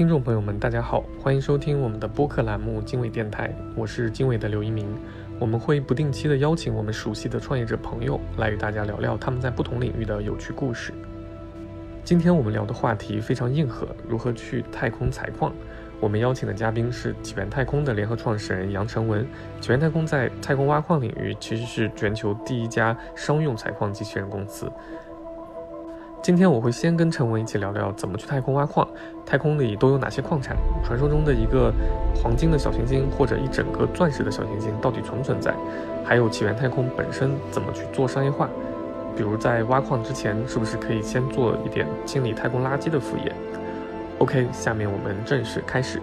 [0.00, 4.96] 听众朋友们，大家好，欢迎收听我们的播客栏目《经纬电台》，我是经纬的刘一鸣。
[5.38, 10.94] 我们会不定期的邀请我们熟悉的创业者朋友来与大家聊聊他们在不同领域的有趣故事。
[12.02, 15.52] 今天我们聊的话题非常硬核，如何去太空采矿？
[16.00, 19.22] 我们邀请的嘉宾是起源太空的联合创始人杨成文。
[19.60, 24.72] 起源太空在太空挖矿领域其实是全球第一家商用采矿机器人公司。
[26.30, 28.88] 今天我会先跟陈文一起聊聊怎么去太空挖矿，
[29.26, 31.74] 太空里都有哪些矿产，传说中的一个
[32.14, 35.52] 黄金的小行星或者一整个钻石的小行星到底存不存在，
[36.04, 38.48] 还有起源太空本身怎么去做商业化，
[39.16, 43.34] 比如在挖矿之前是不是可以先做一点清理太空垃圾的副业
[44.20, 46.00] ？OK，下面我们正式开始。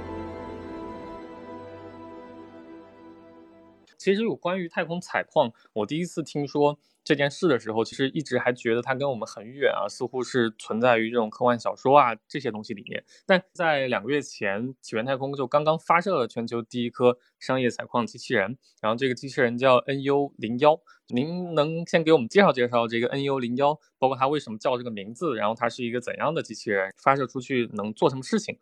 [3.98, 6.78] 其实有关于太空采矿，我第一次听说。
[7.08, 13.02] 这件事的时候，其实一直还觉得它跟我们很远啊，似乎是存在于这种科幻小说啊这些东西里面。
[13.26, 20.78] 但在两个月前，起源太空就刚刚发射了全球第一颗商业采矿机器人，然后这个机器人叫 NU 零幺。
[21.08, 28.60] 您能先给我们介绍介绍这个 NU 零幺，包括它为什么叫这个名字，然后它是一个怎样的机器人，发射出去能做什么事情？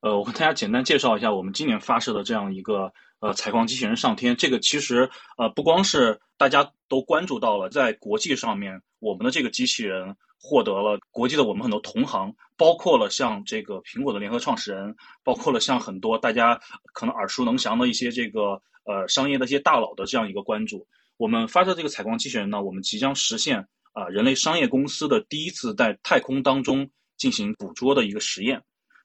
[0.00, 4.34] 呃，我跟大家简单介绍一下我们今年发射的这样一个呃采矿机器人上天。
[4.34, 16.58] 这个其实呃不光是大家都关注到了，在国际上面，我们的这个机器人获得了国际的我们很多同行，包括了像这个苹果的联合创始人，包括了像很多大家
[16.94, 20.88] 可能耳熟能详的一些这个呃商业的一些大佬的这样一个关注。
[21.18, 28.62] 我们发射这个采光机器人呢，我们即将实现啊人类商业公司的第一次在太空当中进行捕捉的一个实验。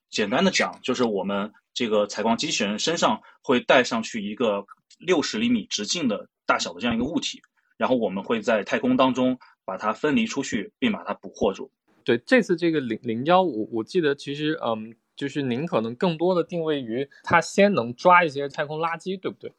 [0.10, 4.66] 简单的讲，就是我们这个采光机器人身上会带上去一个
[5.00, 7.42] 六十厘米直径的大小的这样一个物体，
[7.78, 11.72] 然后我们会在太空当中把它分离出去，并把它捕获住。
[12.04, 19.52] 对，这次这个零零幺五，我记得其实，嗯，就是您可能更多的定位于它先能抓一些太空垃圾，对不对？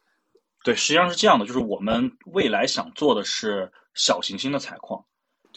[0.63, 5.03] 对，实际上是这样的，就是我们未来想做的是小行星的采矿，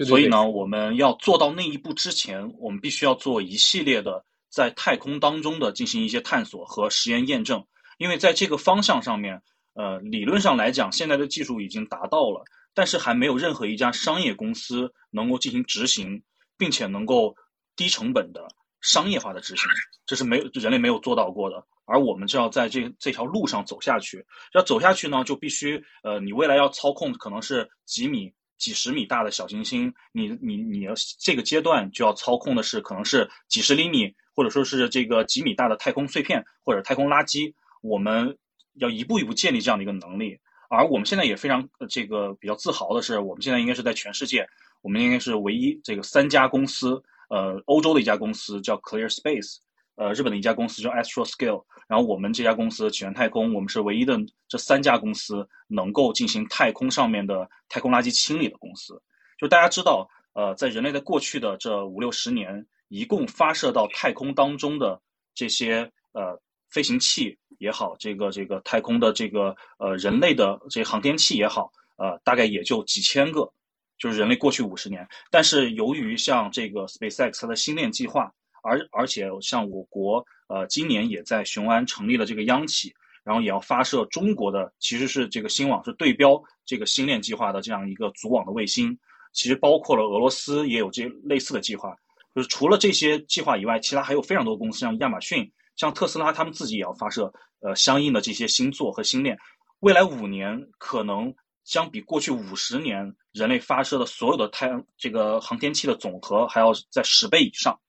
[0.04, 4.24] 所以呢，我们要做到那一步之前，我们必须要做一系列的。
[4.52, 7.64] 在太空当中的进行一些探索和实验验证，
[7.98, 9.42] 因为在这个方向上面，
[9.80, 16.22] 呃，理论上来讲，现在的技术已经达到了，但是还没有任何一家商业公司能够进行执行，
[16.58, 17.34] 并且能够
[17.76, 18.46] 低成本的
[18.82, 19.64] 商业化的执行，
[20.04, 21.64] 这是没有人类没有做到过的。
[21.86, 28.34] 而我们就要在这这条路上走下去，要走下去呢，就必须，呃，你未来要操控可能是几米。
[28.58, 38.36] 几十米大的小行星，你你你要这个阶段就要操控的是可能是几十厘米，或者说是这个几米大的太空碎片或者太空垃圾，我们
[38.74, 40.38] 要一步一步建立这样的一个能力。
[40.68, 44.46] 而我们现在也非常这个比较自豪的是，我们现在应该是在全世界，
[44.82, 49.56] 我们应该是唯一这个三家公司，呃，欧洲的一家公司叫 Clear Space。
[49.96, 58.94] 呃，日本的一家公司叫 Astro Scale，然后我们这家公司起源太空，我们是唯一的这三家公司能够进行太空上面的太空垃圾清理的公司。
[59.38, 64.98] 就大家知道，呃，在人类在过去的这五六十年，一共发射到太空当中的
[65.34, 73.48] 这些呃飞行器也好，这个这个太空的这个呃人类的这航天器也好，呃，大概也就几千个，
[73.96, 75.06] 就是人类过去五十年。
[75.30, 78.32] 但是由于像这个 SpaceX 它的星链计划。
[78.62, 82.92] 而而且像我国，呃，今年也在雄安成立了这个央企，
[83.24, 88.94] 然后也要发射中国的，其实是这个星网是对标这个星链计划的这样一个组网的卫星。
[89.32, 91.96] 其实包括了俄罗斯也有这类似的计划。
[92.34, 95.50] 就是除了这些计划以外，其他还有非常多公司，像亚马逊、
[95.80, 99.38] 像特斯拉，他们自己也要发射呃相应的这些星座和星链。
[99.78, 107.80] 未来五年可能相比过去五十年人类发射的所有的太阳这个航天器的总和还要在十倍以上。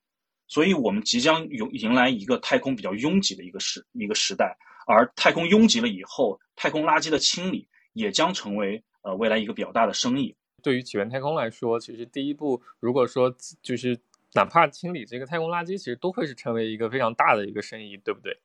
[0.47, 4.57] 所以，我们即将迎迎来一个太空比较拥挤的一个时一个时代，
[4.87, 10.33] 而太空拥挤了以后，太空垃圾的清理也将成为呃未来一个比较大的生意。
[10.63, 13.99] 对于起源太空来说，其实第一步，如果说就是
[14.33, 18.37] 哪怕清理这个太空垃圾，其实都会是成为一个非常大的一个生意，对不对？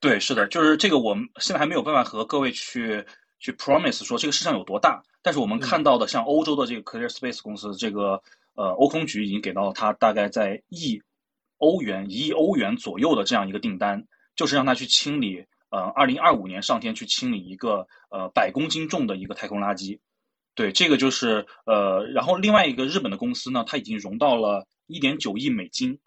[0.00, 3.04] 对，是的，就是这个，我们现在还没有办法和各位去
[3.38, 8.22] 去 promise 说这个市场有多大，但是我们看到的，像欧洲的这个 Clear Space 公司，这个
[8.54, 11.02] 呃欧空局已经给到它大概在亿。
[11.60, 14.06] 欧元一亿欧元左右的这样一个订单，
[14.36, 19.98] 就是让他去清理，呃，二零二五年上天去清理一个呃百公斤重的一个太空垃圾，
[20.54, 26.00] 对，这个就是呃，然后另外一个日本的公司呢，它已经融到了一点九亿美金，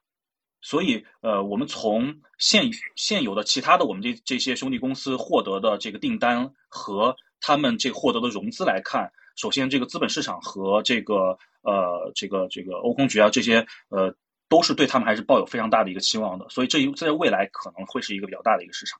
[0.59, 14.13] 所以呃，我们从现现有的其他的我们这这些兄弟公司获得的这个订单和他们这获得的融资来看，首先这个资本市场和这个呃这个这个欧空局啊这些呃。
[14.51, 16.45] 都是对他们还是抱有非常大的一个期望的。
[16.49, 18.99] 所以这一在未来可能会是一个比较大的一个市场。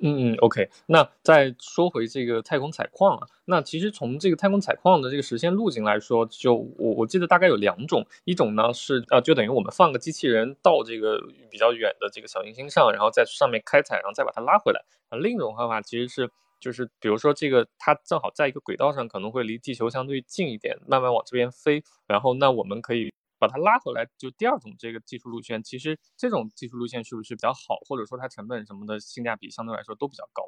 [0.00, 0.68] 嗯嗯，OK。
[0.86, 14.80] 那再说回这个太空采矿啊，那其实从这个太空采矿的这个实现路径来说，就我我记得大概有两种，一种呢是呃，就等于我们放个机器人到这个比较远的这个小行星上，然后在上面开采，然后再把它拉回来。
[15.08, 16.30] 啊，另一种方法其实是
[16.60, 23.12] 就是比如说这个它正好在一个轨道上，可能会离地球相对近一点，慢慢往这边飞，然后那我们可以。
[23.38, 30.42] 把它拉回来，就第二种这个技术路线，其实这种技术路线是不是比较好，或者说它成本什么的性价比相对来说都比较高？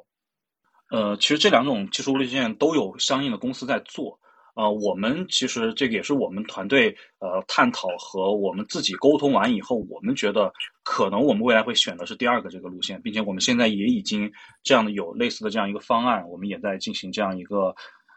[0.89, 4.19] 呃，其实这两种技术路线都有相应的公司在做。
[4.53, 10.51] 呃，我们其实这个也是我们团队呃探讨和我们自己沟通完以后，我们觉得
[10.83, 14.29] 可能我们未来会选的是第二个这个路线，并且我们现在也已经
[14.61, 17.73] 这样的有类似的这样一个方案，我们也在进行这样一个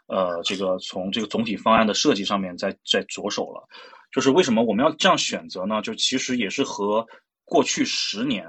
[0.07, 3.67] 呃这个从这个总体方案的设计上面在在着手了。
[4.11, 5.81] 就是为什么我们要这样选择呢？
[5.81, 7.05] 就其实也是和
[7.43, 8.47] 过去十年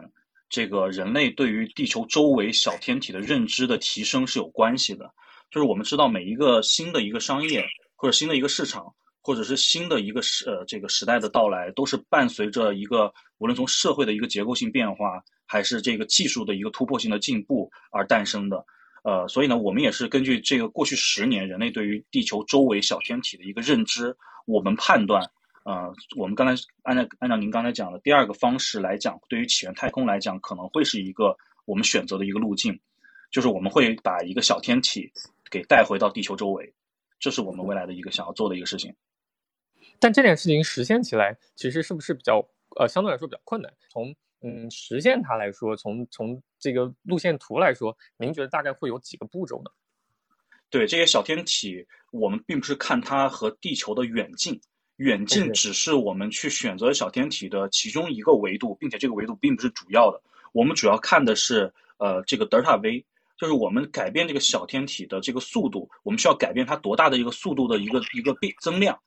[0.48, 5.10] 这个人类对于地球周围小天体的认知的提升是有关系的。
[5.50, 7.64] 就是我们知道每一个新的一个商业
[7.96, 18.64] 或者新的一个市场，或者是新的一个时呃这个时代的到来，都是伴随着一个无论从社会的一个结构性变化，还是这个技术的一个突破性的进步而诞生的。
[19.06, 24.16] 呃，所以呢，我们也是根据这个过去十年人类对于地球周围小天体的一个认知，
[24.46, 25.22] 我们判断。
[25.62, 31.36] 呃，我们刚才按照按照您刚才讲的第二个方式来讲，对于起源太空来讲，可能会是一个
[31.66, 32.76] 我们选择的一个路径，
[33.30, 35.08] 就是我们会把一个小天体
[35.52, 36.74] 给带回到地球周围，
[37.20, 38.92] 这是我们未来的一个想要做的一个事情。
[40.00, 42.44] 但这件事情实现起来，其实是不是比较
[42.76, 43.72] 呃相对来说比较困难？
[43.88, 44.12] 从
[44.46, 49.70] 嗯实现它来说，从从这个路线图来说，您觉得大概会有几个步骤呢？
[50.70, 54.60] 对这些小天体，我们并不是看它和地球的远近。
[54.98, 60.22] 远近只是我们去选择小天体的其中一个维度，并且这个维度并不是主要的。
[60.52, 63.04] 我们主要看的是，呃，这个德尔塔 V，
[63.36, 68.98] 就是我们改变这个小天体的这个速度，我们需要改变它多大的一个速度的一个一个变增量，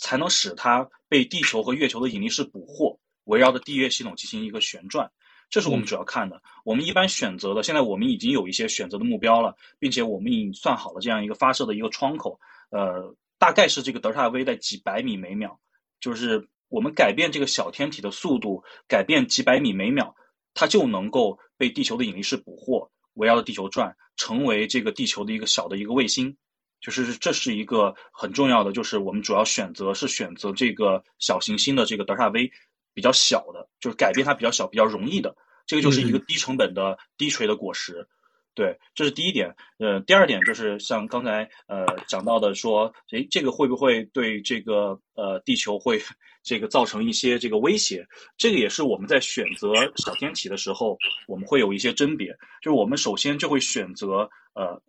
[0.00, 5.10] 才能使它被地球和月球的引力是捕获，围绕着地月系统进行一个旋转。
[5.50, 6.42] 这是我们主要看的。
[6.64, 12.38] 我们一般选择的，现在我们已经有一些选择的目标了，并且我们已经算好了这样一个发射的一个窗口，
[12.70, 13.14] 呃。
[13.38, 15.58] 大概是这个德尔塔 V 在几百米每秒，
[15.98, 20.14] 就是我们改变这个小天体的速度，改变几百米每秒，
[20.54, 26.36] 它就能够被地球的引力式捕获，围绕着地球转，成为这个地球的一个小的一个卫星。
[26.80, 32.48] 就是这是一个很重要的，就是我们主要选择是选择这个小行星的这个德尔塔 V
[32.94, 35.34] 比较小的，就是改变它比较小、比较容易的，
[35.66, 38.06] 这个就是一个低成本的低垂的果实。
[38.54, 39.56] 对，这是第一点。
[39.78, 45.98] 呃，第二点就是像刚才呃讲到的，说，诶，这个会不会对这个呃地球会
[46.42, 48.06] 这个造成一些这个威胁？
[48.36, 52.28] 这个也是我们在选择小天体的时候，我们会有一些甄别。
[52.60, 54.82] 就是我们首先就会选择呃，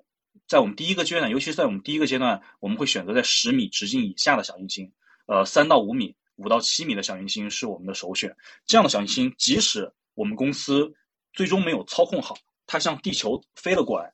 [0.45, 4.91] 在我们第一个阶段，尤其是在我们第一个阶段，我们会选择在十米直径以下的小行星，
[5.25, 8.35] 呃，三到五米、五到七米的小行星是我们的首选。
[8.65, 10.91] 这样的小行星，即使我们公司
[11.33, 12.35] 最终没有操控好。
[12.65, 14.13] 它向地球飞了过来，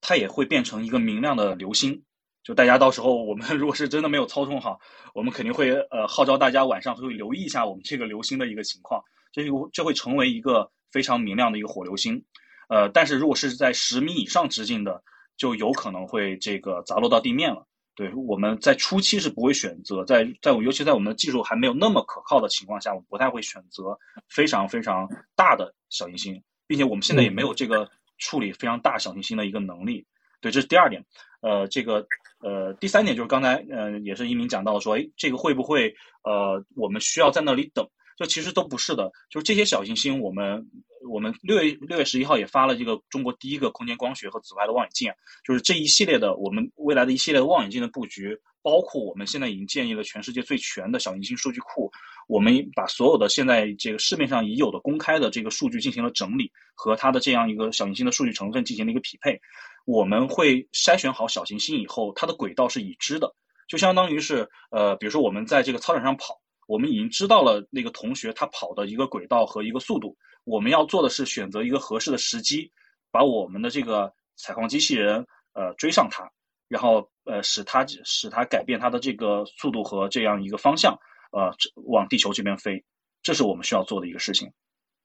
[0.00, 2.02] 它也会变成一个明亮的流星。
[2.42, 4.80] 就大家到时候，我们如果是真的没有操纵好，
[5.14, 9.00] 我们肯定会呃号召大家晚上会留意一下我们这个流星的一个情况。
[9.30, 12.24] 这就这会成为一个非常明亮的一个火流星。
[12.68, 15.04] 呃，但是如果是在十米以上直径的，
[15.36, 17.66] 就有可能会这个砸落到地面了。
[17.94, 26.42] 对，我们在初期是不会选择在在我尤其在我们的技术还没有那么可靠的情况下，我们不太会选择非常非常大的小行星。
[26.64, 30.06] 并且我们现在也没有这个处理非常大小行星的一个能力，
[30.40, 31.04] 对，这是第二点。
[31.42, 32.06] 呃，这个
[32.40, 37.86] 呃，第三点就是刚才呃也是一鸣讲到说，哎，这个会不会呃我们需要在那里等？
[38.16, 40.66] 就其实都不是的，就是这些小行星，我们
[41.08, 45.12] 我们六月六月十一号也发了这个中国第一个空间光学和紫外的望远镜，
[45.44, 48.38] 就是这一系列的我们未来的一系列望远镜的布局。
[48.64, 51.90] 包括我们现在已经建立了全世界最全的小行星数据库，
[52.28, 59.36] 我们把所有的现在这个市面上已有的公开的这个数据进行了整理，和它的这样一个小行星的数据成分进行了一个匹配。
[59.84, 63.34] 我们会筛选好小行星以后，它的轨道是已知的，
[63.66, 72.70] 就相当于是呃，比如说我们在这个操场上跑，我们已经知道了那个同学他跑的一个轨道和一个速度，我们要做的是选择一个合适的时机，
[73.10, 76.30] 把我们的这个采矿机器人呃追上它。
[76.68, 80.98] 然后，呃，使它使它改变它的这个速度和这样一个方向，
[81.30, 82.82] 呃，往地球这边飞，
[83.22, 84.50] 这是我们需要做的一个事情。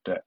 [0.02, 0.18] 对，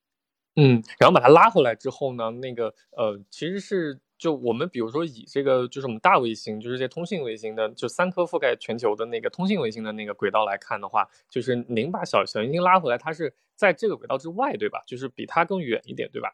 [0.56, 14.80] 嗯，然后把它拉回来之后呢，那个，呃，其实是就我们比如说以这个就是我们大卫星，就是这通信卫星的，就三颗覆盖全球的那个通信卫星的那个轨道来看的话，就是您把小小行星拉回来，它是在这个轨道之外，对吧？
[14.86, 16.32] 就是比它更远一点，对吧？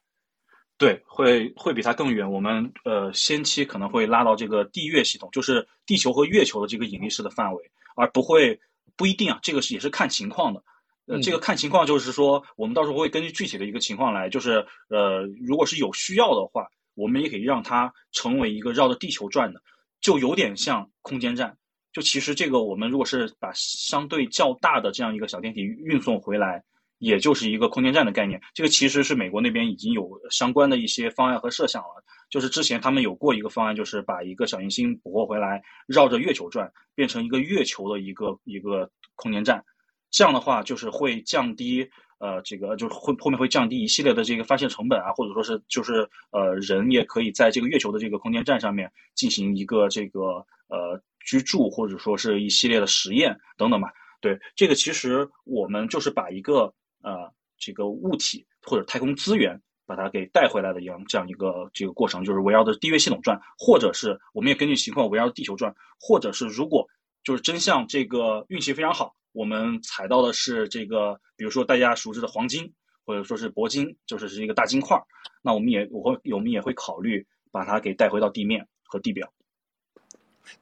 [0.78, 2.30] 对，会会比它更远。
[2.30, 8.60] 我们呃先期可能会拉到这个地月系统，就是地球和月球的这个引力式的范围，而不会
[8.98, 10.62] 不一定啊，这个是也是看情况的。
[11.06, 19.62] 呃，这个看情况，就是说我们到时候会根据具体的一个情况来，就是呃，如果是有需要的话，我们也可以让它成为一个绕着地球转的，
[20.02, 21.56] 就有点像空间站。
[21.94, 26.62] 就其实这个我们如果是把相对较大的这样一个小天体运送回来。
[27.00, 32.04] 也就是一个空间站的概念，这个其实是美国那边已经有相关的一些方案和设想了。
[32.28, 39.64] 就是之前他们有过一个方案，就是把一个小行星捕获回来，绕着月球转，变成一个月球的一个一个空间站。
[40.10, 41.88] 这样的话，就是会降低
[42.20, 53.90] 呃这个，就是会后面会降低一系列的这个发射成本啊，或者说是就是呃人也可以在这个月球的这个空间站上面进行一个这个呃居住，或者说是一系列的实验等等吧。
[54.22, 56.74] 对，这个其实我们就是把一个。
[57.04, 66.86] 呃，这个物体或者太空资源把它给带回来的一样这样一个这个过程，就是围绕着地月系统转，或者是我们也根据情况围绕地球转，或者是如果
[67.24, 72.74] 就是真像这个运气非常好，我们采到的是这个，比如说大家熟知的黄金，
[73.06, 75.00] 或者说是铂金，就是是一个大金块，
[75.44, 79.32] 那我们也我会我们也会考虑把它给带回到地面和地表。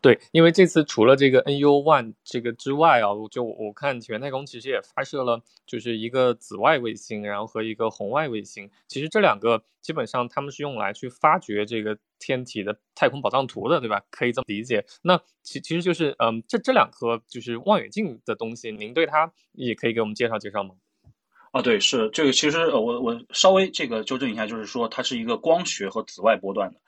[0.02, 8.70] 对，因为这次除了这个 NU One 这个之外啊，就我看起源太空其实也发射了，就是一个紫外卫星，然后和一个红外卫星。
[8.88, 14.02] 其实这两个基本上他们是用来去发掘这个天体的太空宝藏图的，对吧？
[14.10, 14.86] 可以这么理解。
[15.02, 20.76] 那其其实就是，嗯，这这两颗就是望远镜的东西，您对它也可以给我们介绍介绍吗？
[21.52, 22.32] 啊，对，是这个。
[22.34, 26.80] 其实呃，我我稍微这个纠正一下，就是说它是一个光学和紫外波段的。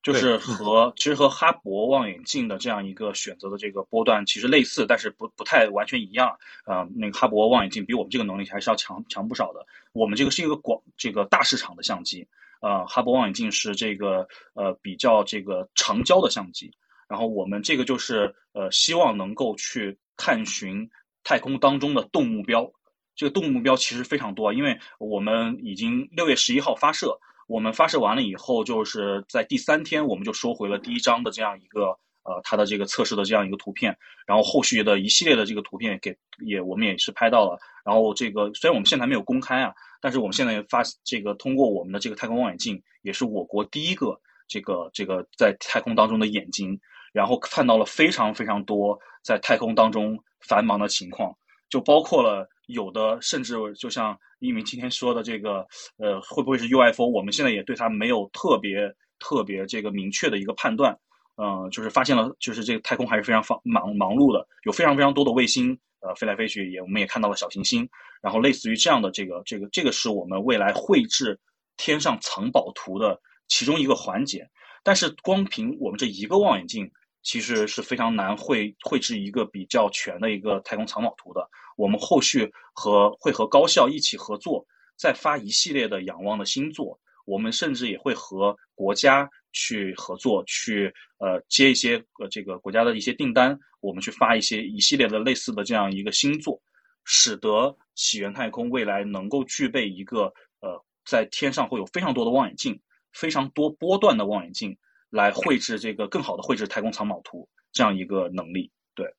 [0.00, 6.38] 就是和其实和哈勃望远镜的这样一个选择的这个波段其实类似，但是不不太完全一样。
[6.64, 9.66] 呃，那个哈勃望远镜比我们这个能力还是要强强不少的。
[9.92, 12.26] 我们这个是一个广这个大市场的相机，
[12.60, 16.72] 呃，哈勃望远镜是这个呃比较这个长焦的相机。
[17.08, 20.88] 然后我们这个就是呃希望能够去探寻
[21.24, 22.70] 太空当中的动目标。
[23.16, 27.18] 这个动目标其实非常多，因为我们已经六月十一号发射。
[27.48, 31.86] 我们发射完了以后，就是在第三天，我们就收回了第一张的这样一个
[32.22, 33.96] 呃，它的这个测试的这样一个图片。
[34.26, 36.14] 然后后续的一系列的这个图片给
[36.44, 37.58] 也我们也是拍到了。
[37.84, 46.78] 然后这个虽然我们现在没有公开啊，但是我们现在发这个通过我们的这个太空望远镜，也是我国第一个这个这个在太空当中的眼睛，
[47.14, 51.34] 然后看到了非常非常多在太空当中繁忙的情况，
[51.70, 54.16] 就包括了有的甚至就像。
[54.40, 57.08] 一鸣今天说的这个，呃，会不会是 UFO？
[57.08, 60.96] 我们现在也对它没有特别特别这个明确的一个判断。
[61.42, 67.88] 嗯，就是发现了，就是这个太空还是非常忙忙忙碌的，有非常非常多的卫星，呃，飞来飞去，也我们也看到了小行星。
[68.22, 71.36] 然后类似于这样的这个这个这个是我们未来绘制
[71.76, 74.48] 天上藏宝图的其中一个环节。
[74.84, 76.88] 但是光凭我们这一个望远镜。
[77.28, 81.46] 其实是非常难绘绘制一个比较全的一个太空藏宝图的。
[81.76, 84.66] 我们后续和会和高校一起合作，
[84.96, 86.98] 再发一系列的仰望的星座。
[87.26, 96.58] 我们甚至也会和国家去合作，去呃接一些呃这个国家的一些订单，我们去发一些一系列的类似的这样一个星座，
[97.04, 102.80] 使得起源太空未来能够具备一个呃在天上会有非常多的望远镜，
[103.12, 104.74] 非常多波段的望远镜。
[105.10, 109.14] 来绘制这个更好的绘制太空藏宝图这样一个能力，对，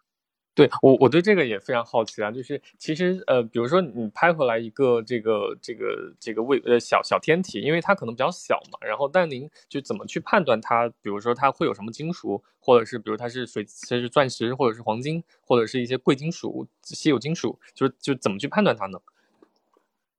[0.53, 18.99] 对我我对这个也非常好奇啊，就是其实呃，比如说你拍回来一个这个这个这个卫呃小小天体，因为它可能比较小嘛，然后但您就怎么去判断它，比如说它会有什么金属，或者是比如它是水它是钻石，或者是黄金，或者是一些贵金属、稀有金属，就是就怎么去判断它呢？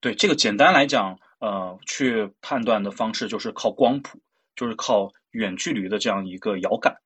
[0.00, 4.18] 对，这个简单来讲，呃，去判断的方式就是靠光谱，
[4.56, 5.12] 就是靠。
[5.32, 6.96] 远距离的这样一个遥感，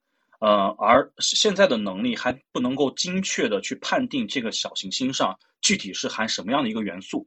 [0.41, 7.27] 呃，而现在的能力还不能够精确的去判定这个小行星上具体是含什么样的一个元素。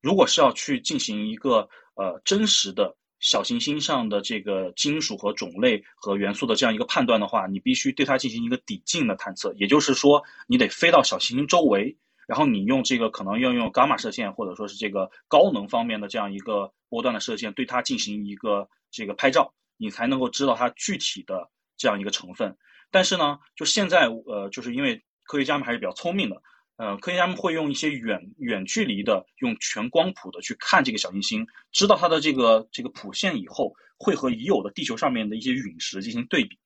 [0.00, 11.96] 如果是要去进行一个呃真实的小行星上的这个金属和种类和元素的这样一个判断的话，你必须对它进行一个抵近的探测，也就是说，你得飞到小行星周围，
[12.26, 19.54] 然后你用这个可能要用伽马射线或者说是这个高能方面的这样一个波段的射线对它进行一个这个拍照。
[19.76, 22.56] 你才能够知道它具体的这样一个成分，
[22.90, 26.42] 但是呢，就现在呃，就是因为科学家们还是比较聪明的，
[26.76, 36.58] 呃，科学家们会用一些远远距离的用全光谱的去看这个小行星，知道它的这个这个谱线以后，会和已有的地球上面的一些陨石进行对比，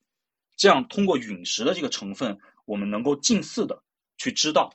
[0.57, 3.83] 这样通过陨石的这个成分，我们能够近似的
[4.19, 4.73] 去知道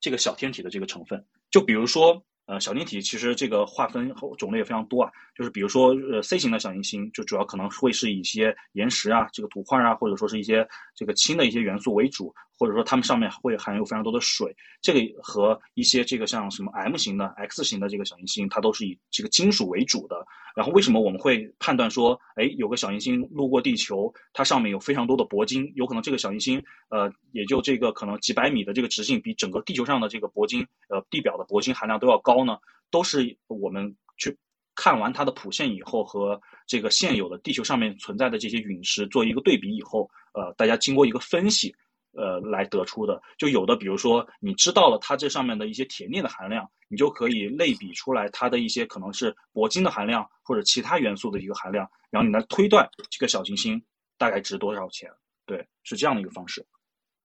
[0.00, 1.24] 这个小天体的这个成分。
[1.50, 2.24] 就比如说。
[2.46, 12.32] 呃，小天体其实这个划分种类也非常多啊，就是比如说，呃，C 型的小行星就主要可能会是以一些岩石啊、这个土块啊，或者说是一些这个氢的一些元素为主。
[12.58, 20.24] 或者说它们上面会含有非常多的水，这个和一些这个像什么 M 型的、X 型的这个小行星，它都是以这个金属为主的。
[20.54, 32.56] 然后为什么我们会判断说，哎，有个小行星路过地球，它上面有非常多的铂金，有可能这个小行星，呃，也就这个可能几百米的这个直径，比整个地球上的这个铂金，呃，地表的铂金含量都要高呢？
[32.90, 34.34] 都是我们去
[34.74, 41.74] 看完它的谱线以后，和这个现有的地球上面存在的这些陨石做一个对比以后，呃，大家经过一个分析。
[42.16, 53.84] 呃，来得出的，就有的，比如说，你知道了它这上面的一些铁镍的含量，你就可以类比出来它的一些可能是铂金的含量或者其他元素的一个含量，然后你来推断这个小行星
[54.18, 55.10] 大概值多少钱。
[55.44, 56.66] 对，是这样的一个方式。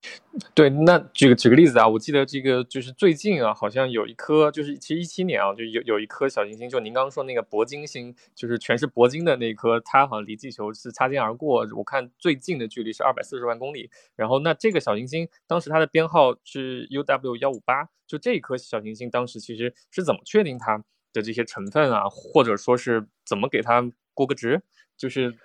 [0.56, 11.68] 对，那举个举个例子啊，我记得这个就是最近啊，好像有一颗，就是其实一七年啊，就有有一颗小行星，就您刚刚说那个铂金星，就是全是铂金的那颗，它好像离地球是擦肩而过。
[11.76, 13.92] 我看最近的距离是二百四十万公里。
[14.16, 24.64] 然后那这个小行星当时它的编号是 UW 幺五八，就这颗小行星当时其实是怎么确定它的这些成分啊，或者说是怎么给它过个值？
[24.98, 25.36] 就是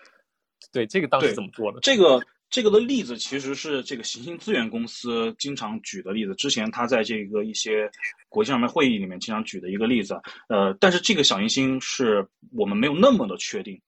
[0.72, 1.80] 对这个当时怎么做的？
[1.82, 2.24] 这个。
[2.48, 6.34] 这个的例子其实是这个行星资源公司经常举的例子。
[6.36, 7.90] 之前他在这个一些
[8.28, 10.20] 国际上面会议里面经常举的一个例子。
[10.48, 13.80] 呃，但是这个小行星是我们没有那么的确定，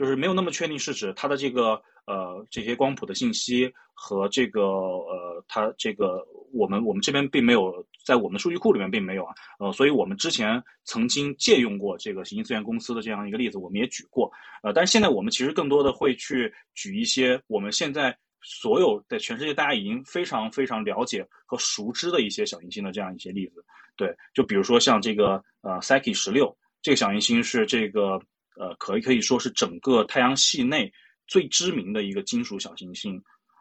[0.00, 1.72] 就是没有那么确定是指它的这个
[2.06, 9.34] 呃这些光谱的信息和这个呃它这个我们我们这边并没有在我们数据库里面并没有啊。
[9.58, 14.32] 呃，所以我们之前曾经借用过这个行星资源公司的这样一个例子，我们也举过。
[14.62, 23.62] 呃，但是现在我们其实更多的会去举一些我们现在所有在全世界大家已经非常非常了解和熟知的一些小行星的这样一些例子。
[23.96, 28.18] 对，就比如说像这个呃 Psyche 十六这个小行星是这个
[28.60, 30.92] 呃可以可以说是整个太阳系内
[31.26, 33.20] 最知名的一个金属小行星。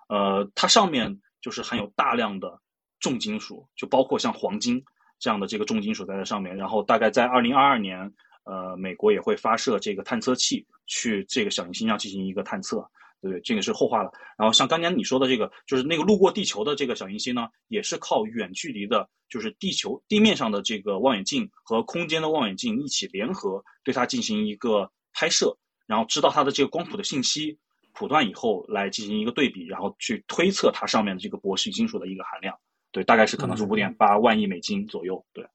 [0.09, 2.59] 呃，它上面就是含有大量的
[2.99, 4.83] 重金属，就包括像黄金
[5.17, 6.55] 这样的这个重金属在这上面。
[6.55, 8.13] 然后大概在二零二二年。
[8.45, 12.83] 呃，美国也会发射这个探测器去这个小行星上进行一个探测，
[13.21, 13.41] 对对？
[13.41, 14.11] 这个是后话了。
[14.37, 27.57] 然后像刚才你说的这个，就是那个路过地球的这个小行星呢，也是靠远距离的，就是地球地面上的这个望远镜和空间的望远镜一起联合对它进行一个拍摄，然后知道它的这个光谱的信息
[27.93, 32.57] 谱段以后，来进行一个对比，然后去推测它上面的这个铂系金属的一个含量。
[32.91, 35.23] 对，大概是可能是五点八万亿美金左右。
[35.33, 35.45] 对。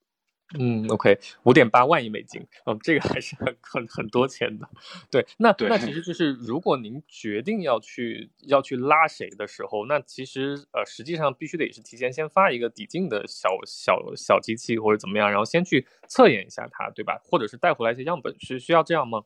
[0.59, 4.69] 嗯，OK，五点八万亿美金，嗯，这个还是很很很多钱的。
[5.11, 17.19] 对，那那其实就是，如果您决定要去要去拉谁的时候，那其实呃，实际上必须得是提前先发一个抵近的小小小机器或者怎么样，然后先去测验一下它，对吧？
[17.25, 19.23] 或者是带回来一些样本，是需要这样吗？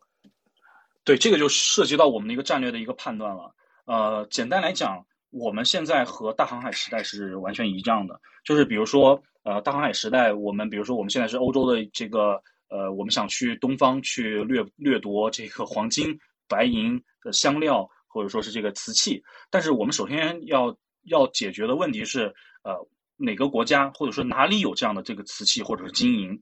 [1.05, 3.53] 对，这个就涉及到我们的一个战略的一个判断了。
[3.87, 9.21] 呃，简单来讲，我们现在和大航海时代是完全一样的，就是比如说。
[9.49, 16.15] 呃，大航海时代，我们比如说，我们现在是欧洲的这个，呃，我们想去东方去掠掠夺这个黄金、
[16.47, 19.23] 白银香料，或者说是这个瓷器。
[19.49, 22.27] 但是我们首先要要解决的问题是，
[22.63, 22.77] 呃，
[23.17, 26.39] 哪个国家或者说哪里有这样的这个瓷器或者是金银？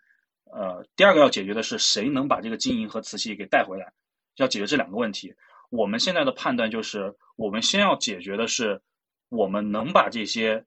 [0.53, 3.93] 呃，第二个要解决的是谁能把这个金银和瓷器给带回来？
[4.39, 5.33] 要解决这两个问题。
[5.71, 8.83] 我们现在的判断就是，我们先要解决的是，
[9.29, 10.65] 我们能把这些。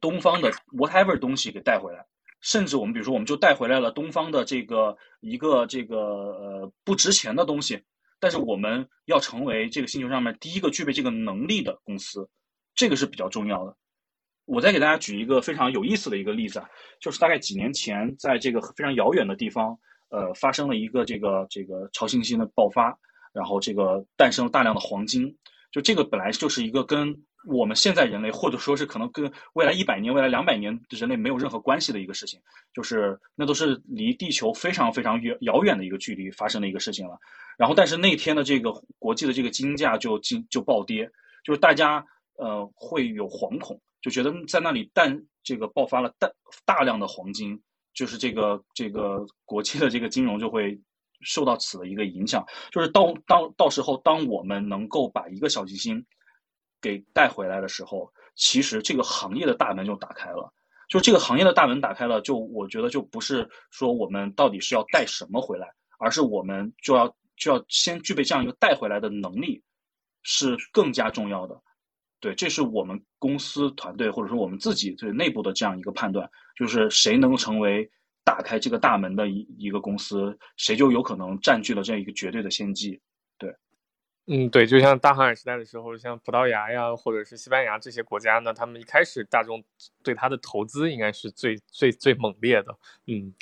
[0.00, 2.06] 东方的 whatever 东西给带回来，
[2.40, 7.82] 甚至我们比如说，我们就带回来了东方的这个一个这个呃不值钱的东西，
[8.20, 12.28] 但是我们要成为这个星球上面第一个具备这个能力的公司，
[12.74, 13.76] 这个是比较重要的。
[14.44, 16.68] 我再给大家举一个非常有意思的一个例子啊，
[17.00, 22.98] 就是大概几年前，在这个非常遥远的地方，呃，发生了一个这个这个超新星的爆发，
[23.34, 25.36] 然后这个诞生了大量的黄金，
[25.70, 27.14] 就这个本来就是一个跟
[27.46, 32.40] 我们现在人类，或者说是可能跟未来一百年、未来两百年人类没有任何关系的一个事情，
[32.74, 37.16] 就是那都是离地球非常非常远遥远的一个距离发生的一个事情了。
[37.56, 41.08] 然后，但是那天的这个国际的这个金价就金就暴跌，
[41.44, 42.04] 就是大家
[42.36, 46.28] 呃会有惶恐，就觉得在那里但这个爆发了大
[46.64, 47.62] 大量的黄金，
[47.94, 50.78] 就是这个这个国际的这个金融就会
[51.20, 52.44] 受到此的一个影响。
[52.72, 56.04] 就是到当到时候，当我们能够把一个小行星。
[56.80, 60.52] 给带回来的时候，其实这个行业的大门就打开了。
[60.88, 69.62] 就这个行业的大门打开了，就我觉得就不是说我们到底是要带什么回来，而是我们就要就要先具备这样一个带回来的能力，
[70.22, 71.60] 是更加重要的。
[72.20, 77.88] 对，这是我们公司团队或者说我们自己对内部的这样一个判断，就是谁能成为
[78.24, 82.98] 打开这个大门的一一个公司，谁就有可能占据了这样一个绝对的先机。
[84.30, 89.64] 嗯，对，就像大航海时代的时候，像葡萄牙呀，或者是西班牙这些国家呢，他们一开始大众
[90.02, 93.32] 对它的投资应该是最最最猛烈的，嗯。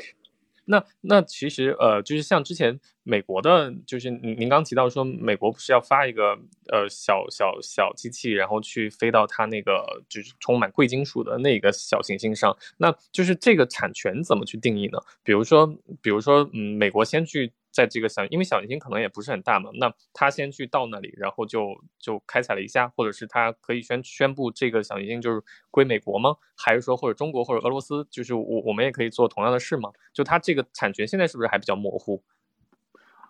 [0.68, 6.36] 那那其实呃，就是像之前美国的，就是您您刚提到说，美国不是要发一个
[6.72, 14.98] 呃小小小机器，然后去飞到它那个就是充满贵金属的那个小行星上，那就是这个产权怎么去定义呢？
[15.22, 15.66] 比如说，
[16.02, 17.52] 比如说，嗯，美国先去。
[17.76, 26.34] 在这个小，因为小行星可能也不是很大嘛，那他先去到那里，然后就就开采了一下，或者是他可以宣宣布这个小行星就是归美国吗？
[26.56, 29.90] 还是说或者中国或者俄罗斯，就是我我们也可以做同样的事吗？
[30.14, 32.24] 就它这个产权现在是不是还比较模糊？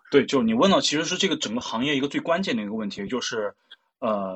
[0.09, 3.53] 对，就你问到其实是这个整个行业一个最关键的一个问题，就是
[3.99, 4.35] 呃，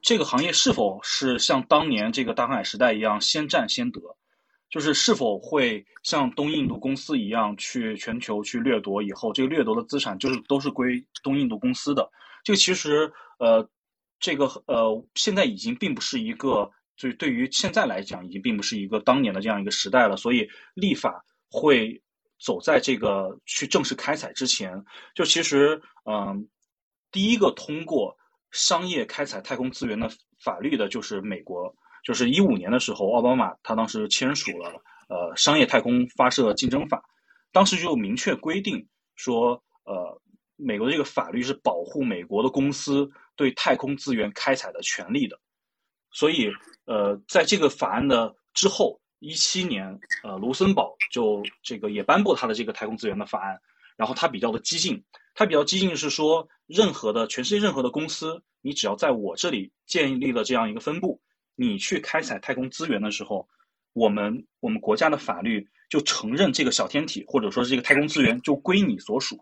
[0.00, 4.00] 这个行业是否是像当年这个大航海时代一样先占先得？
[4.68, 12.10] 就是是否会像东印度公司一样去全球去掠夺，以后这个掠夺的资产就是都是归东印度公司的。
[12.42, 13.68] 这个其实呃，
[14.18, 20.16] 这个呃，现在已经并不是一个，就是对于现在来讲，已经并不是一个当年的这样一个时代了。
[20.16, 22.01] 所以立法会
[22.44, 26.48] 走在这个去正式开采之前，就其实嗯，
[27.10, 28.16] 第一个通过
[28.50, 30.10] 商业开采太空资源的
[30.42, 31.74] 法律的就是美国。
[32.04, 34.70] 就是一五年的时候，奥巴马他当时签署了
[35.08, 37.00] 呃商业太空发射竞争法，
[37.52, 40.20] 当时就明确规定说，呃，
[40.56, 45.38] 美国的这个法律是保护美国的公司对太空资源开采的权利的，
[46.10, 46.50] 所以
[46.86, 53.56] 呃，在这个法案的之后，一七年，呃，卢森堡就这个也颁布他的这个太空资源的法案，
[53.96, 55.00] 然后他比较的激进，
[55.32, 61.20] 他比较激进是说，任何的全世界任何的公司，你只要在我这里建立了这样一个分部。
[61.54, 63.46] 你去开采太空资源的时候，
[63.92, 69.38] 我们我们国家的法律就承认这个小天体或者说这个太空资源就归你所属，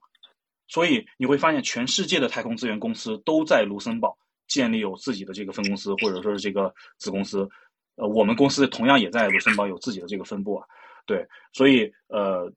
[0.68, 4.14] 所以你会发现全世界的太空资源公司都在卢森堡
[4.46, 7.48] 建立有自己的这个分公司或者说是这个子公司，
[7.96, 10.66] 呃，我们公司同样也在卢森堡有自己的这个分部啊，
[11.07, 12.50] 对，所以呃，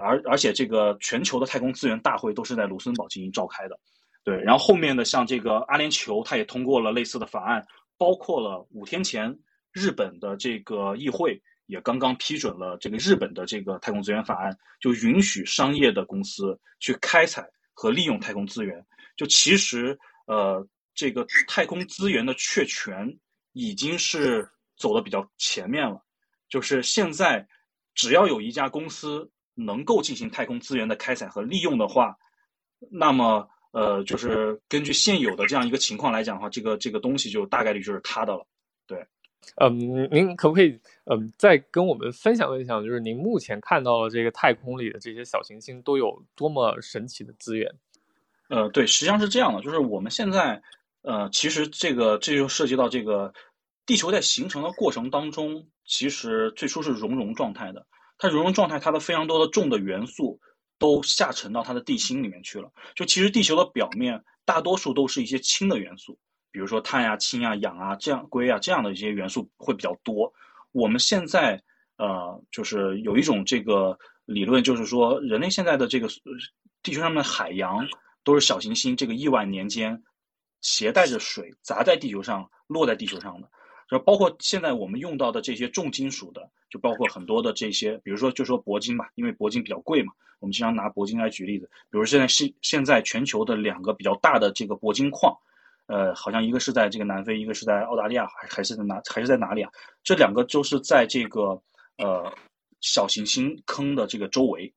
[0.00, 3.78] 而而且这个全球的太空资源大会都是在卢森堡进行召开的，
[4.24, 7.66] 对，然后后面的像这个阿联酋，它也通过了类似的法案。
[7.98, 9.38] 包括了五天前，
[9.72, 18.82] 日本的这个议会也刚刚批准了这个日本的这个太空资源法案，就允许商业的公司去开采和利用太空资源。
[19.18, 23.06] 就其实，呃，这个太空资源的确权
[23.52, 24.48] 已经是
[24.80, 26.02] 走的比较前面了。
[26.48, 27.46] 就是现在，
[27.94, 32.16] 只要有一家公司能够进行太空资源的开采和利用的话，
[32.90, 33.48] 那么。
[33.72, 38.44] 呃，就是根据现有的这样一个情况来讲的话，这个这个东西就大概率就是他的了。
[38.84, 38.98] 对，
[39.58, 39.78] 嗯，
[40.10, 47.72] 您可不可以嗯再跟我们分享分享，就是您目前看到的这个太空里的这些小行星都有多么神奇的资源？
[48.48, 50.60] 呃，对，实际上是这样的，就是我们现在
[51.02, 53.32] 呃，其实这个这就涉及到这个
[53.90, 57.84] 地球在形成的过程当中，其实最初是熔融状态的，
[58.18, 60.38] 它熔融状态它的非常多的重的元素。
[60.78, 62.72] 都下沉到它的地心里面去了。
[62.94, 66.18] 就其实地球的表面大多数都是一些氢的元素，
[66.50, 70.32] 比如说碳呀、氢啊、氧啊、这样硅啊这样的一些元素会比较多。
[70.72, 71.62] 我们现在
[71.98, 76.08] 呃，就是有一种这个理论，就是说人类现在的这个
[76.82, 77.86] 地球上面的海洋
[78.24, 80.02] 都是小行星这个亿万年间
[80.62, 83.50] 携带着水砸在地球上落在地球上的。
[83.90, 91.68] 就包括现在我们用到的这些重金属的，就包括很多的这些，比如说就说铂金吧，因为铂金比较贵嘛，我们经常拿铂金来举例子。
[91.90, 95.36] 比如现在现现在全球的两个比较大的这个铂金矿，
[95.86, 99.72] 呃，好像一个是在这个南非，一个是在澳大利亚，还还是在哪还是在哪里啊？
[100.04, 101.60] 这两个就是在这个
[101.98, 102.32] 呃
[102.80, 104.72] 小行星坑的这个周围，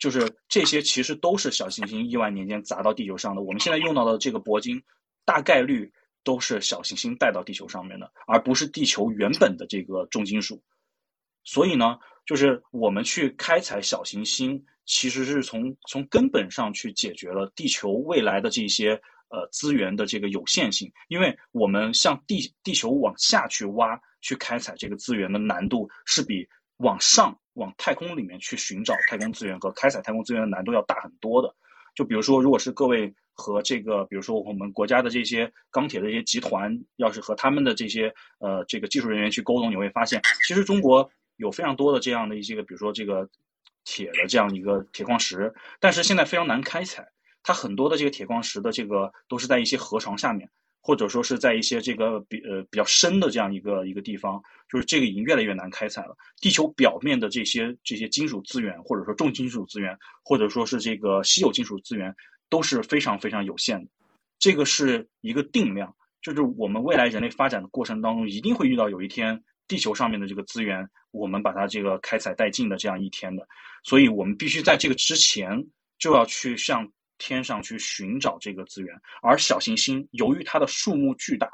[0.00, 3.42] 就是这些其实都是小行星亿万年间砸到地球上的。
[3.42, 4.82] 我们现在用到的这个铂金，
[5.24, 5.92] 大概率。
[6.24, 10.62] 都是小行星带到地球上面的，而不是地球原本的这个重金属。
[11.44, 18.92] 所以呢，就是我们去开采小行星，其实是从从根本上去解决了地球未来的这些
[19.28, 20.92] 呃资源的这个有限性。
[21.08, 31.52] 因为我们向地地球往下去挖去开采这个资源的难度，是比往上往太空里面去寻找太空资源和开采太空资源的难度要大很多的。
[31.94, 33.12] 就比如说，如果是各位。
[33.42, 43.28] 和这个，比如说我们国家的这些钢铁的一些集团，要是和他们的这些呃这个技术人员去沟通，你会发现，其实中国有非常多的这样的一些个，比如说这个
[43.84, 47.08] 铁的这样一个铁矿石，但是现在非常难开采。
[47.42, 50.48] 它很多的这个铁矿石的这个都是在一些河床下面，
[50.80, 56.16] 或者说是在一些这个比呃比较深的这样一个一个地方，就是这个已经越来越难开采了。
[56.40, 62.14] 地球表面的这些这些金属资源，或者说重金属资源，或者说是这个稀有金属资源，
[62.52, 63.90] 都是非常非常有限的。
[64.38, 65.96] 这个是一个定量。
[66.20, 73.44] 就是我们未来人类发展的过程当中，一定会遇到有一天地球上面的这个资源，我们把它这个开采殆尽的这样一天的，
[73.82, 75.50] 所以我们必须在这个之前
[75.98, 76.88] 就要去向
[77.18, 78.94] 天上去寻找这个资源。
[79.20, 81.50] 而小行星由于它的数目巨大，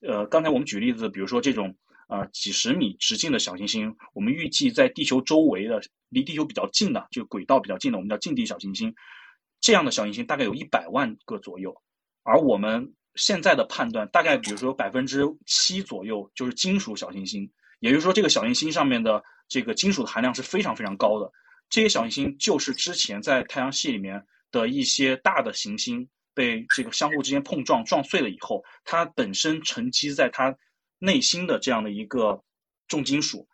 [0.00, 1.76] 呃，刚才我们举例子，比如说这种
[2.08, 8.94] 呃几十米直径的小行星，我们预计在地球周围的离地球比较近的，这个轨道比较近的，我们叫近地小行星，
[9.60, 11.74] 这样的小行星大概有一百万个左右，
[12.22, 12.92] 而我们。
[13.18, 21.32] 现在的判断大概，比如说百分之七左右就是金属小行星，也就是说这个小行星上面的这个金属的含量是非常非常高的。
[21.70, 30.54] 这些小行星就是之前在太阳系里面的一些大的行星被这个相互之间碰撞撞碎了以后，它本身沉积在它
[30.98, 32.44] 内心的这样的一个
[32.86, 33.48] 重金属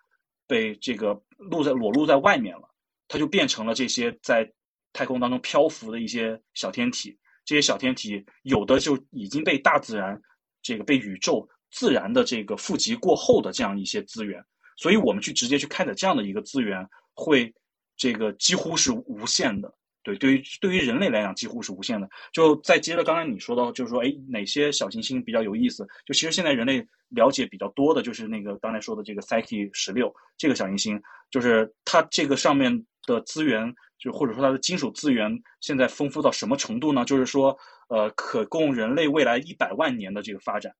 [0.48, 2.68] 被这个露在裸露在外面了，
[3.06, 4.52] 它就变成了这些在
[4.92, 7.18] 太空当中漂浮的一些小天体。
[7.44, 10.20] 这些小天体有的就已经被大自然，
[10.62, 14.44] 这个被宇宙自然的这个富集过后的这样一些资源，
[14.76, 17.52] 所以我们去直接去开采这样的一个资源，会
[17.96, 19.74] 这个几乎是无限的。
[20.02, 22.08] 对，对于对于人类来讲，几乎是无限的。
[22.32, 25.86] 就再接着刚才你说到，就是说，哎，哪些小行星比较有意思？
[26.06, 33.74] 就其实现在人类了解比较多的，就是那个刚才说的这个 Psyche 十六这个小行星，就是它这个上面的资源。
[33.98, 37.04] 就或者说它的金属资源现在丰富到什么程度呢？
[37.04, 37.56] 就是说，
[37.88, 40.74] 呃，可供人类未来一百万年的这个发展，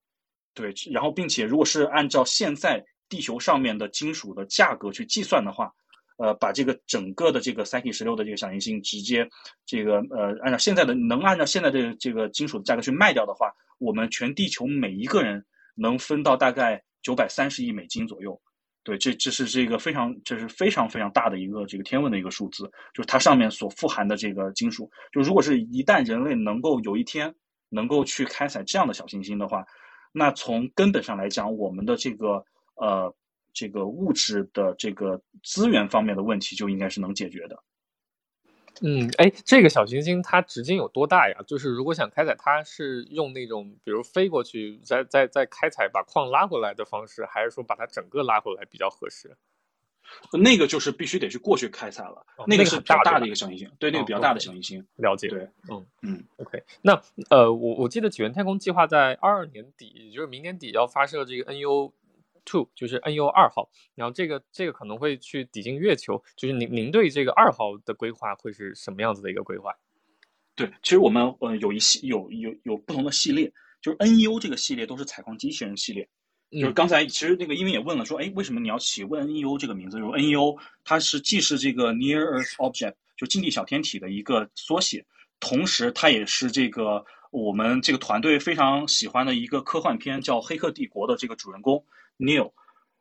[0.55, 0.75] 对。
[0.91, 5.73] 然后，并且如果是按照现在地球上面的金属的价格去计算的话，
[6.19, 9.29] 呃，把这个整个的这个三 K 十六的这个小行星直接
[9.67, 15.45] 这个呃，按照现在的能按照现在的这个金属的价格去卖掉的话，我们全地球每一个人
[15.75, 18.41] 能分到大概九百三十亿美金左右。
[18.85, 27.33] 对，这这是这个非常，这是非常非常大的一个这个天文的一个数字，就是它上面所富含的这个金属，就如果是一旦人类能够有一天
[27.69, 29.65] 能够去开采这样的小行星的话，
[30.11, 32.45] 那从根本上来讲，我们的这个
[32.75, 33.15] 呃
[33.53, 37.63] 这个物质的这个资源方面的问题就应该是能解决的。
[38.81, 41.37] 嗯，哎，这个小行星它直径有多大呀？
[41.47, 49.37] 就是如果想开采，它是用那种比如飞过去，再再再开采，把矿拉回来的方式，还是说把它整个拉回来比较合适？
[50.33, 54.85] 那个就是必须得去过去开采了，那个是比较大的一个小行星，对，那个比较大的小行星。
[54.97, 56.63] 了解，对，嗯嗯，OK。
[56.81, 61.93] 那呃，我我记得起源太空计划在二二年底，也就是明年底要发射这个 NU。
[62.45, 69.73] Two 就是 NU 二号，然后这个这个可能会去抵近月球，就是您您对这个二号的规划会是什么样子的一个规划？
[70.55, 76.09] 对，其实我们呃有一系有有有不同的系列，就是 NU 这个系列都是采矿机器人系列，
[76.51, 79.99] 就是刚才其实那个因为也问了说，哎，为什么你要起问 NU 这个名字？
[79.99, 85.07] 就是 NU 它是既是这个 Near Earth Object 就近地小天体的一个缩写，
[85.41, 91.85] 同时它也是这个我们这个团队非常喜欢的一个科幻片叫《黑客帝国》的这个主人公。
[92.23, 92.53] New，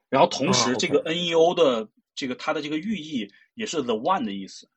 [0.09, 4.67] 然后同时这个 NEO 的这个它的这个寓意也是 The One 的意思，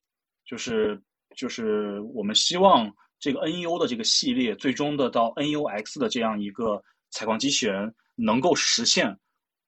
[0.45, 1.01] 就是
[1.35, 9.19] 就是我们希望这个 NEO 的这个系列最终的到 NUX 的这样一个采矿机器人能够实现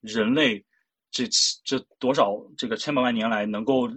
[0.02, 0.62] 人类
[1.10, 1.24] 这
[1.64, 3.88] 这多少这个千百万年来能够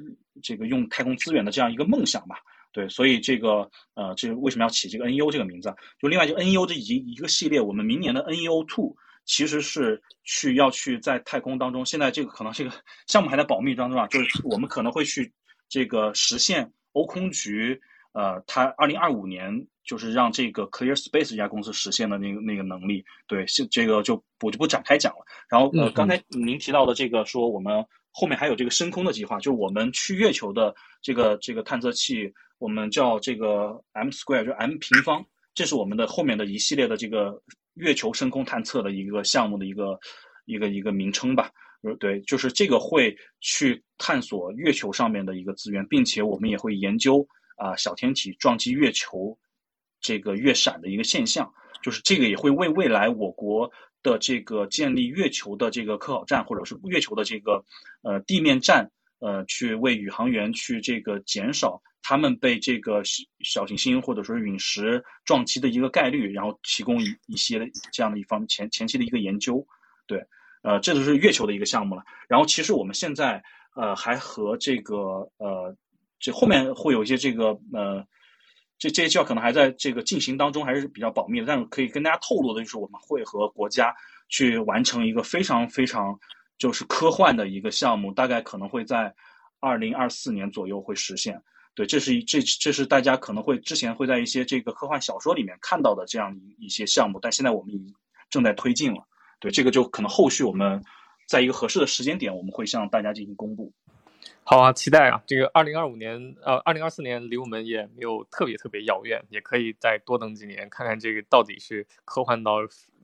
[0.41, 2.37] 这个用太空资源的这样一个梦想吧。
[2.71, 5.75] 对，所以这个呃，这为什么要起这个 NEO 这个名字？
[5.99, 8.95] 就另外就 NEO 这一一个系列，我们明年的 NEO Two。
[9.29, 12.71] 其实是去要去在太空当中，现在这个可能这个
[13.05, 15.31] 项目还在保密当中啊，就是我们可能会去
[15.69, 17.79] 这个实现欧空局，
[18.13, 25.23] 呃，它二零二五年就是让这个 Clear Space 这家公司实现的那个那个能力，对，是这个就我就不展开讲了。
[25.47, 37.39] 然后呃，刚才您提到的这个说我们后面还有这个深空的计划，就是我们去月球的这个这个探测器，我们叫这个 M Square，就 M 平方，这是我们的后面的一系列的这个。
[37.79, 39.99] 月球深空探测的一个项目的一个
[40.45, 41.49] 一个一个名称吧，
[41.81, 47.25] 呃，对，就是这个会去探索月球上面的一个资源，并且我们也会研究
[47.57, 49.37] 啊小天体撞击月球
[50.01, 53.71] 这个月闪的一个现象，就是这个也会为未来我国
[54.03, 57.63] 的这个建立月球的这个科考站或者是月球的这个
[58.01, 61.81] 呃地面站，呃，去为宇航员去这个减少。
[62.01, 63.03] 他们被这个
[63.43, 69.63] 小行星或者说陨石撞击的一个概率，然后提供一一些这样的一方前前期的一个研究，
[70.07, 70.25] 对，
[70.63, 72.03] 呃，这就是月球的一个项目了。
[72.29, 73.43] 然后其实我们现在
[73.75, 75.75] 呃还和这个呃
[76.19, 78.03] 这后面会有一些这个呃
[78.79, 81.45] 这这些计划可能还在这个进行当中，还是比较保密的。
[81.45, 83.93] 但是可以跟大家透露的就是，我们会和国家
[84.29, 86.17] 去完成一个非常非常
[86.59, 89.11] 就是科幻的一个项目，大概可能会在
[89.59, 91.41] 二零二四年左右会实现。
[91.73, 97.95] 对，这是一这这是大家可能会之前会在一些这个科幻小说里面看到的这样一一些项目，但现在我们已经
[98.29, 99.07] 正在推进了。
[99.39, 100.83] 对，这个就可能后续我们
[101.25, 103.71] 在一个合适的时间点，我们会向大家进行公布。
[104.43, 105.21] 好啊，期待啊！
[105.25, 112.57] 这个二零二五年，呃，二零二四年离我们也没有特别特别遥远，也可以再多等几年，看看这个到底是科幻到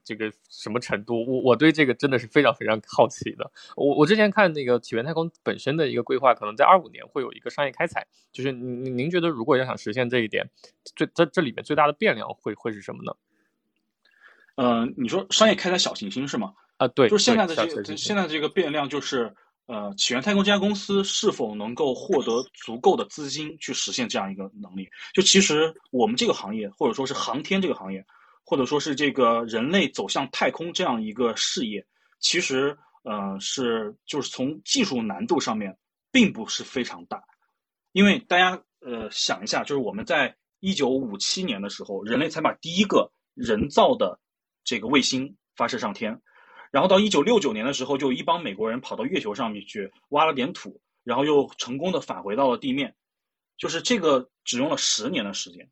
[0.06, 1.26] 这个什么程度。
[1.26, 3.52] 我我对这个真的是非常非常好奇的。
[3.76, 8.08] 我我之前看那个起源太空本身的一个规划，可能在二五年会有一个商业开采。
[8.32, 10.50] 就是您您觉得，如果要想实现这一点，
[10.96, 13.14] 最这这里面最大的变量会会是什么呢？
[14.58, 16.54] 嗯，你说商业开采小行星是吗？
[16.78, 19.34] 啊，对，就是现在的这个现在这个变量就是，
[19.66, 24.90] 呃，起源太空这家公司是否能够获得足够的资金去实现这样一个能力？
[25.14, 28.06] 就其实我们这个行业，或者说是航天这个行业，
[28.46, 31.86] 或者说是这个人类走向太空这样一个事业，
[32.20, 35.78] 其实呃是就是从技术难度上面
[36.12, 37.24] 并不是非常大，
[37.92, 44.20] 因为大家呃想一下，就是我们在一九五七年的时候，人类才把第一个人造的
[44.64, 46.22] 这个卫星发射上天，
[46.72, 52.96] 然后到一九六九年的时候，就一帮美国人跑到月球上面去挖了点土，然后又成功的返回到了地面，
[53.58, 55.70] 就是这个只用了十年的时间，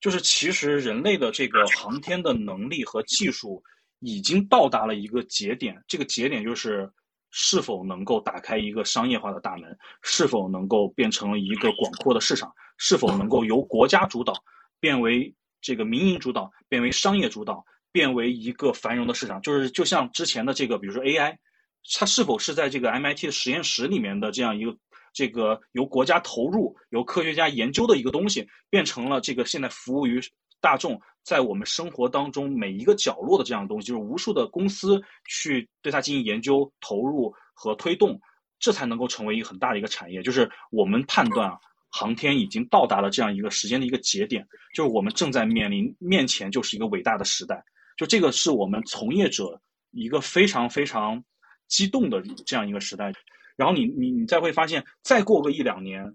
[0.00, 3.62] 就是其实人类的这个航天的能力和技术
[4.00, 6.90] 已经到达了一个节点，这个节点就是
[7.30, 14.34] 是否能够打开一个商业化的大门，是否能够变成一个广阔的市场，是否能够由国家主导
[14.80, 17.64] 变为这个民营主导，变为商业主导。
[17.92, 21.34] 变为一个繁荣的市场，就是就像之前的这个，比如说 AI，
[21.94, 24.76] 它是否是在这个 MIT 的实验室里面的这样一个
[25.16, 30.20] 这个由国家投入、由科学家研究的一个东西，变成了这个现在服务于
[30.60, 38.20] 大众，在我们生活当中每一个角落的这样的东西，就是无数的公司去对它进行研究、投入和推动，
[38.58, 40.22] 这才能够成为一个很大的一个产业。
[40.22, 41.56] 就是我们判断啊，
[41.88, 47.64] 航天已经到达了这样一个时间的一个节点，就是我们正在面临面前就是一个伟大的时代。
[47.96, 49.58] 就这个是我们从业者
[49.92, 51.24] 一个非常非常
[51.68, 53.10] 激动的这样一个时代，
[53.56, 56.14] 然后你你你再会发现，再过个一两年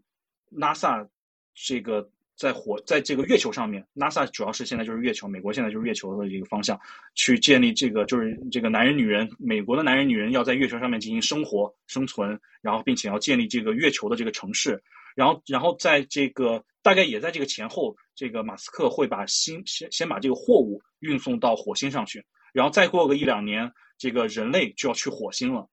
[0.56, 1.08] ，NASA
[1.54, 6.80] 这个在火在这个月球上面，NASA 主要是现在就是月球，美国现在就是月球的一个方向，
[7.16, 14.82] 去建立这个就是这个男人女人，美国的男人女人要在月球上面进行生活生存，然后并且要建立这个月球的这个城市，
[15.16, 20.82] 然后然后在这个大概也在这个前后，这个马斯克会把先先先把这个货物。
[21.02, 22.24] 运送到火星上去，
[22.54, 25.68] 然后再过个一两年，这个人类就要去火星了。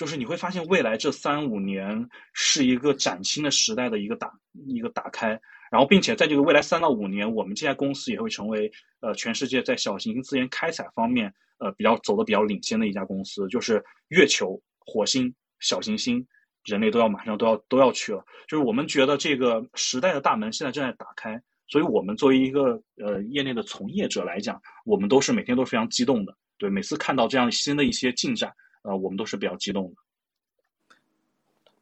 [0.00, 4.32] 就是你会发现，未来这三五年是一个崭新的时代的一个打
[4.66, 5.38] 一个打开。
[5.70, 13.46] 然后，并且在这个未来三到五年，我们这家公司也会成为呃全世界在小行星资源开采方面呃比较走的比较领先的一家公司。
[13.48, 16.26] 就是月球、火星、小行星，
[16.64, 18.24] 人类都要马上都要都要去了。
[18.48, 21.38] 就是我们觉得这个时代的大门现在正在打开。
[21.68, 26.34] 所以，我们作为一个呃业内的从业者来讲，我们都是每天都是非常激动的。
[26.56, 28.50] 对，每次看到这样新的一些进展，
[28.82, 29.96] 呃，我们都是比较激动的。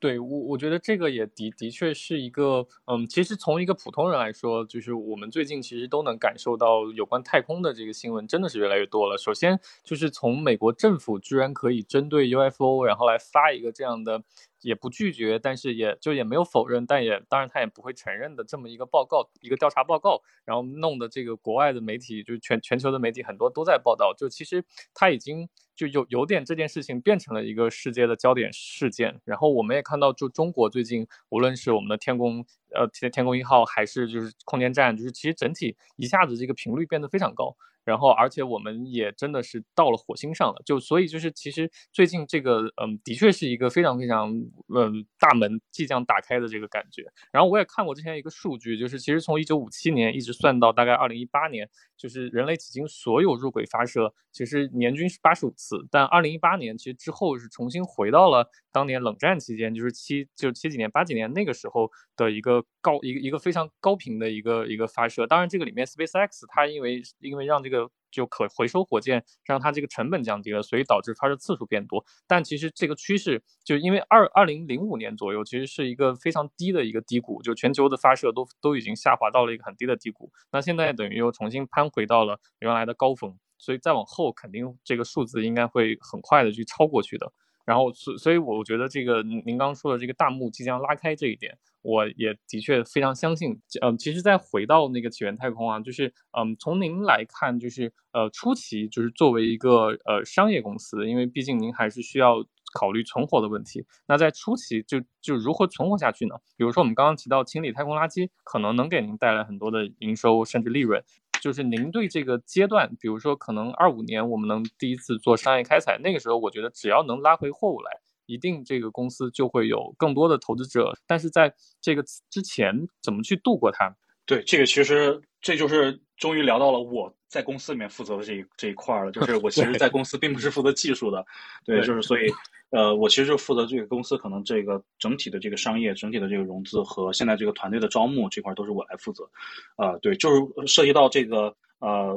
[0.00, 9.18] 对我，我觉得这个也的的确是一个，嗯，其实从一个普通人来说，就是我们最近其实都能感受到有关太空的这个新闻真的是越来越多了。
[9.18, 14.22] 首先就是从美国政府居然可以针对 UFO，然后来发一个这样的。
[14.60, 29.20] 也不拒绝，但是也就也没有否认，但也当然他也不会承认的这么一个报告，一个调查报告，然后弄的这个国外的媒体，就全全球的媒体很多都在报道，就其实他已经就有有点这件事情变成了一个世界的焦点事件。
[29.24, 32.44] 然后我们也看到，就中国最近无论是我们的天宫
[32.74, 37.56] 呃天天宫一号，还是就是空间站，就是其实整体一下子这个频率变得非常高。
[37.88, 44.30] 然后，而且我们也真的是到了火星上了，就所以就是其实最近这个，嗯，的确是一个非常非常，
[44.76, 47.02] 嗯，大门即将打开的这个感觉。
[47.32, 55.78] 然后我也看过之前一个数据，就是其实从一九五七年一直算到大概二零一八年，就是人类迄今所有入轨发射，其实年均是八十五次。
[55.90, 58.46] 但二零一八年其实之后是重新回到了
[58.78, 65.26] 当年冷战期间，就是七就七几年八几年那个时候的一个高一个一个非常高频的一个一个发射。
[65.26, 72.04] 当然这个里面 SpaceX 它因为因为让这个就可回收火箭，让它这个成本降低了，所以导致发射次数变多。
[72.28, 80.30] 但其实这个趋势，就因为二二零零五年左右，其实是一个非常低的一个低谷，就全球的发射都都已经下滑到了一个很低的低谷。
[80.52, 83.36] 那现在等于又重新攀回到了原来的高峰。
[83.60, 87.32] 所以再往后肯定这个数字应该会很快的去超过去的。
[87.68, 93.60] 然后，所所以，我觉得这个您您刚刚说的这个大幕即将拉开这一点，我也的确非常相信。
[93.82, 102.42] 嗯，其实再回到那个起源太空啊，就是嗯，从您来看，就是呃初期就是作为一个呃商业公司，因为毕竟您还是需要
[102.72, 103.84] 考虑存活的问题。
[104.06, 106.36] 那在初期就就如何存活下去呢？
[106.56, 111.04] 比如说我们刚刚提到清理太空垃圾，可能能给您带来很多的营收甚至利润。
[111.40, 117.90] 就是您对这个阶段，比如说可能二五年我们能第一次做商业开采，那个时候我觉得只要能拉回货物来，
[118.26, 120.92] 一定这个公司就会有更多的投资者。
[121.06, 123.94] 但是在这个之前，怎么去度过它？
[124.26, 129.10] 对，这个其实这就是终于聊到了我在公司里面负责的这一这一块了。
[129.12, 131.24] 就是我其实，在公司并不是负责技术的，
[131.64, 132.30] 对，就是所以。
[132.70, 139.28] 呃，我其实就负责这个公司，可能这个整体的这个商业、整体的这个融资和现在这个团队的招募这块都是我来负责。
[139.76, 142.14] 啊，对，就是涉及到这个呃，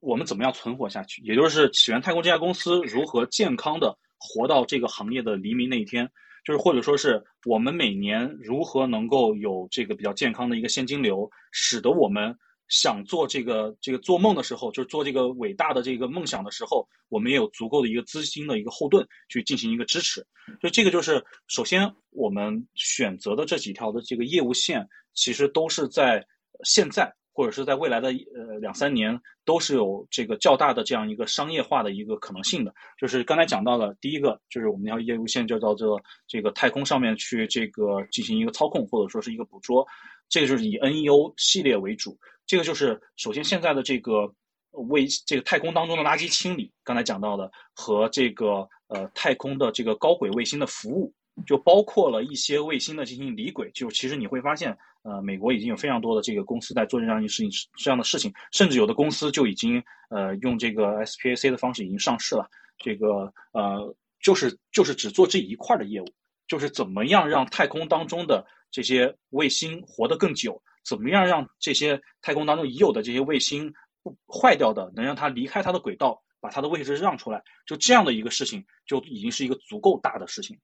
[0.00, 6.08] 我们怎么样存活下去，也就是起源太空这家公司如何健康的活到这个行业的黎明那一天，
[6.44, 12.38] 就是或者说是我们每年如何能够有这个比较健康的一个现金流，使得我们。
[12.68, 20.24] 想做这个这个做梦的时候，就是做这个伟大的这个梦想的时候，我们也有足够的一个资金的一个后盾去进行一个支持。
[20.60, 26.24] 所以这个就是首先我们选择的这几条的这个业务线，其实都是在
[26.64, 32.74] 现在或者是在未来的呃两三年都是有这个较大的这样一个商业化的一个可能性的。
[32.98, 39.86] 就是刚才讲到的第一个，就是我们要业务线就叫做这个太空上面去这个进行一个操控或者说是一个捕捉，
[40.28, 42.18] 这个就是以 NEO 系列为主。
[42.48, 44.32] 这个就是首先现在的这个
[44.70, 51.12] 卫这个太空当中的垃圾清理，刚才讲到的和这个呃太空的这个高轨卫星的服务，
[51.46, 53.70] 就包括了一些卫星的进行离轨。
[53.72, 62.48] 就其实你会发现，呃，美国已经有非常多的这个公司在做这样一事情，这样的事情，甚至有的公司就已经呃用这个 SPAC 的方式已经上市了。
[62.78, 66.06] 这个呃就是就是只做这一块的业务，
[66.46, 70.60] 就是怎么样让太空当中的这些卫星活得更久。
[70.84, 73.70] 怎么样让这些太空当中已有的这些卫星
[74.02, 77.42] 不坏掉的，能让它离开它的轨道，把它的位置让出来？
[77.66, 80.58] 就这样的一个事情，就已经是一个足够大的事情。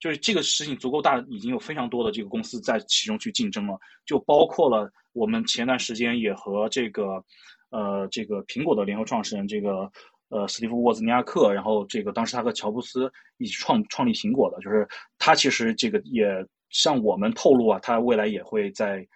[0.00, 3.78] 就是这个事情足够大，已经有非常多的这个公司在其中去竞争了。
[4.06, 7.22] 就包括了我们前段时间也和这个，
[7.68, 9.92] 呃，这个苹果的联合创始人这个，
[10.30, 14.88] 呃，斯蒂夫沃兹尼亚克，然后这个当时他和乔布斯一起创创立苹果的，就是
[15.18, 16.26] 他其实这个也
[16.70, 19.06] 向我们透露啊，他未来也会在。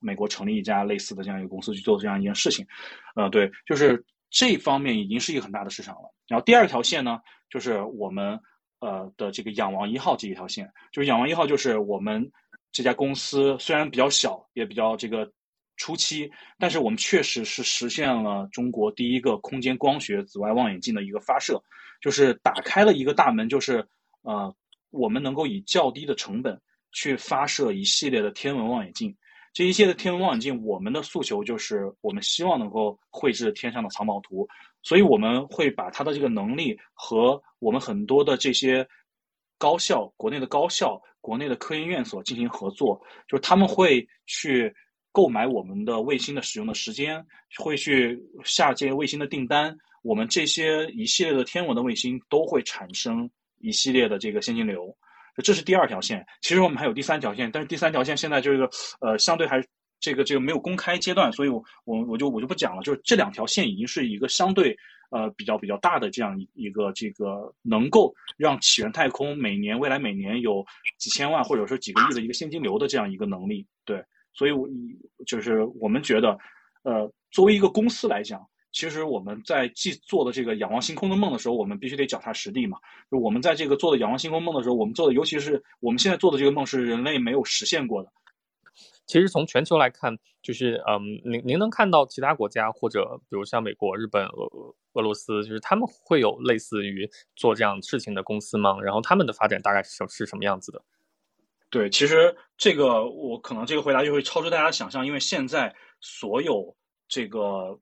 [0.00, 2.66] 美国成立一家类似的这样一个公司去做这样一件事情，
[3.16, 6.12] 呃，对，就是这方面已经是一个很大的市场了。
[6.28, 8.38] 然后第二条线呢，就是我们
[8.80, 12.30] 呃的这个仰望一号这一条线，就是仰望一号就是我们
[12.70, 15.26] 这家公司虽然比较小，也比较这个
[15.78, 21.58] 初期，但是我们确实是实现了中国第一个空间光学紫外望远镜的一个发射，
[22.02, 23.82] 就是打开了一个大门，就是
[24.20, 24.54] 呃
[24.90, 26.60] 我们能够以较低的成本
[26.94, 29.14] 去发射一系列的天文望远镜。
[29.52, 34.48] 这一系列的天文望远镜，我们的诉求就是我们希望能够绘制天上的藏宝图，
[34.82, 38.84] 所以我们会把它的这个能力和我们很多的这些
[39.58, 44.74] 高校、国内的高校、国内的科研院所进行合作，就是他们会去
[45.12, 47.24] 购买我们的卫星的使用的时间，
[47.58, 53.30] 会去下这些卫星的订单，我们这些一系列的天文的卫星都会产生
[53.60, 54.96] 一系列的这个现金流。
[55.42, 58.70] 这是第二条线，其实我们还有第三条线，但是第三条线现在这个
[59.00, 59.64] 呃相对还
[59.98, 62.82] 这个这个没有公开阶段，所以我我我就我就不讲了。
[62.82, 64.76] 就是这两条线已经是一个相对
[65.10, 70.64] 呃比较比较大的这样一个这个能够让起源太空每年未来每年有
[70.98, 73.66] 几千万或者说几个亿的一个现金流的这样一个能力。
[73.84, 74.68] 对，所以我
[75.26, 76.38] 就是我们觉得，
[76.82, 78.46] 呃，作为一个公司来讲。
[78.74, 82.76] 其实我们在既做的这个仰望星空的梦的时候，我们必须得脚踏实地嘛。
[83.08, 88.12] 就我们在这个做的仰望星空梦的时候，我们做的，尤其是我们现在做的这个梦是人类没有实现过的。
[89.06, 98.80] 其实从全球来看，就是嗯，您您能看到其他国家或者比如像美国、日本、俄俄罗斯，就是他们会有类似于做这样事情的公司吗？
[98.82, 100.82] 然后他们的发展大概是是什么样子的？
[101.70, 106.74] 对，其实这个我可能这个回答就会超出大家想象，因为现在所有
[107.06, 107.78] 这个。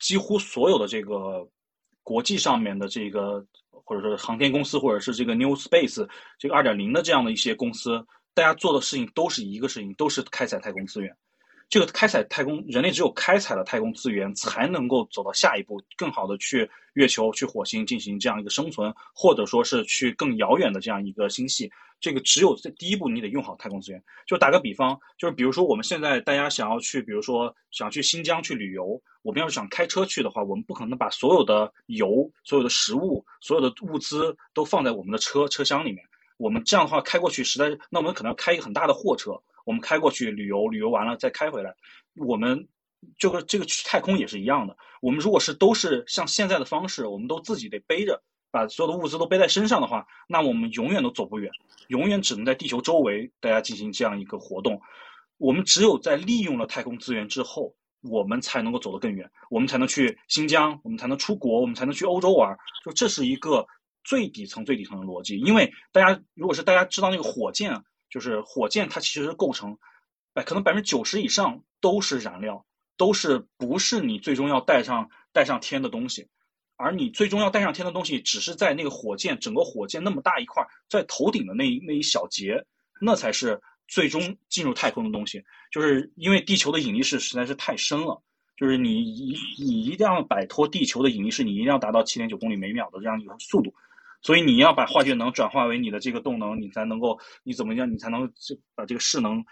[0.00, 1.46] 几乎所有的这个
[2.02, 3.46] 国际上面的这个，
[3.84, 11.14] 或者说航天公司，或者是这个 New Space 这个二点零的这样的一些公司，大家做的事情都是一个事情，都是开采太空资源。
[11.70, 21.70] 这个开采太空，人类只有开采了太空资源，才能够走到下一步，更好的去月球、去火星进行这样一个生存，或者说是去更遥远的这样一个星系。
[22.00, 24.02] 这个只有在第一步，你得用好太空资源。
[24.26, 36.04] 就打个比方，就是比如说我们现在大家想要去，比如说想去新疆去旅游，我们要是想开车去的话，我们不可能把所有的油、所有的食物、所有的物资都放在我们的车车厢里面。
[36.36, 39.38] 我们这样的话开过去，实在那我们可能要开一个很大的货车，
[39.70, 41.72] 我们开过去旅游，旅游完了再开回来。
[42.16, 42.66] 我们
[43.18, 44.76] 这个这个去太空也是一样的。
[45.00, 48.20] 我们如果是都是像现在的方式，我们都自己得背着。
[48.50, 51.52] 把所有的物资都背在身上的话，那我们永远都走不远，
[51.86, 54.82] 永远只能在地球周围大家进行这样一个活动。
[55.36, 62.58] 我们只有在利用了太空资源之后，我们才能够走得更远，我们才能去新疆，我们才能出国，我们才能去欧洲玩。
[62.84, 63.64] 就这是一个
[64.02, 65.38] 最底层、最底层的逻辑。
[65.38, 67.72] 因为大家如果是大家知道那个火箭，
[68.10, 69.78] 就是火箭它其实构成，
[70.34, 76.28] 哎，可能百分之九十以上都是燃料，都是不是你最终要带上带上天的东西。
[76.82, 82.64] 而你最终要带上天的东西，只是在那个火箭整个火箭那么大一块，在头顶的那那一小节，
[83.02, 85.44] 那才是最终进入太空的东西。
[85.70, 88.22] 就是因为地球的引力势实在是太深了，
[88.56, 93.74] 就是你一你一定要摆脱地球的引力势，你一定要达到七点九公里每秒的这样一个速度。
[94.22, 98.30] 所以你要把化学能转化为你的这个动能，你才能够，你怎么样，你才能
[98.74, 99.42] 把这个势能，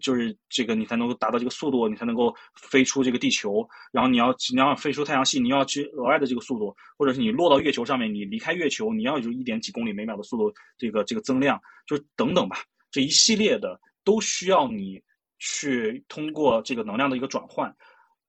[0.00, 3.66] 就是这个你才能够达到这个速度，你才能够飞出这个地球。
[3.92, 12.56] 然后你要你要飞出太阳系，你要去额外的这个速度，或者是你落到月球上面，你离开月球，你要有一点几公里每秒的速度，这个这个增量，就等等吧，
[12.90, 15.00] 这一系列的都需要你
[15.38, 17.72] 去通过这个能量的一个转换，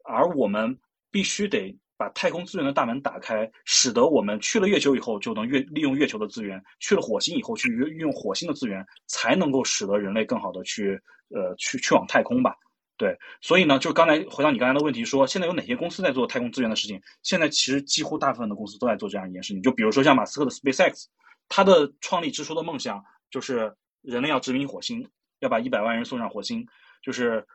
[0.04, 0.78] 而我们
[1.10, 1.76] 必须得。
[1.98, 12.56] 把太空资源的大门打开，使得我们去了月球以后就能月利用月球的资源，去了火星以后去运用火星的资源，才能够使得人类更好的去呃去去往太空吧。
[12.98, 17.00] 对，所以呢，就刚才回到你刚才的问题，说现在有哪些公司在做太空资源的事情？
[17.22, 19.62] 现在其实几乎大部分的公司都在做这样一件事情。
[19.62, 21.06] 就比如说像马斯克的 SpaceX，
[21.48, 23.72] 他的创立之初的梦想就是
[24.02, 25.08] 人类要殖民火星，
[25.40, 26.66] 要把一百万人送上火星。
[27.04, 27.46] 就是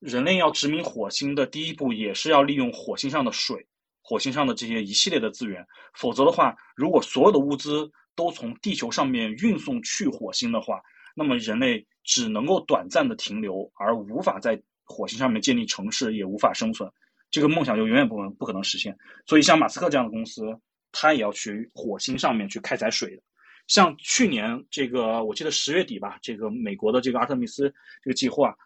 [0.00, 3.66] 人类要殖民火星的第一步，也是要利用火星上的水。
[4.02, 10.80] 火星上的这些一系列的资源，否则的话，如果所有的物资都从地球上面运送去火星的话，
[11.14, 16.90] 那么人类只能够短暂的停留，而无法在火星上面建立城市，也无法生存。
[17.30, 18.96] 这个梦想就永远不能不可能实现。
[19.26, 20.42] 所以，像马斯克这样的公司，
[20.90, 23.22] 他也要去火星上面去开采水的。
[23.68, 27.72] 像去年这个，我记得十月底吧，这个美国的这个阿特米斯
[28.02, 28.56] 这个计划，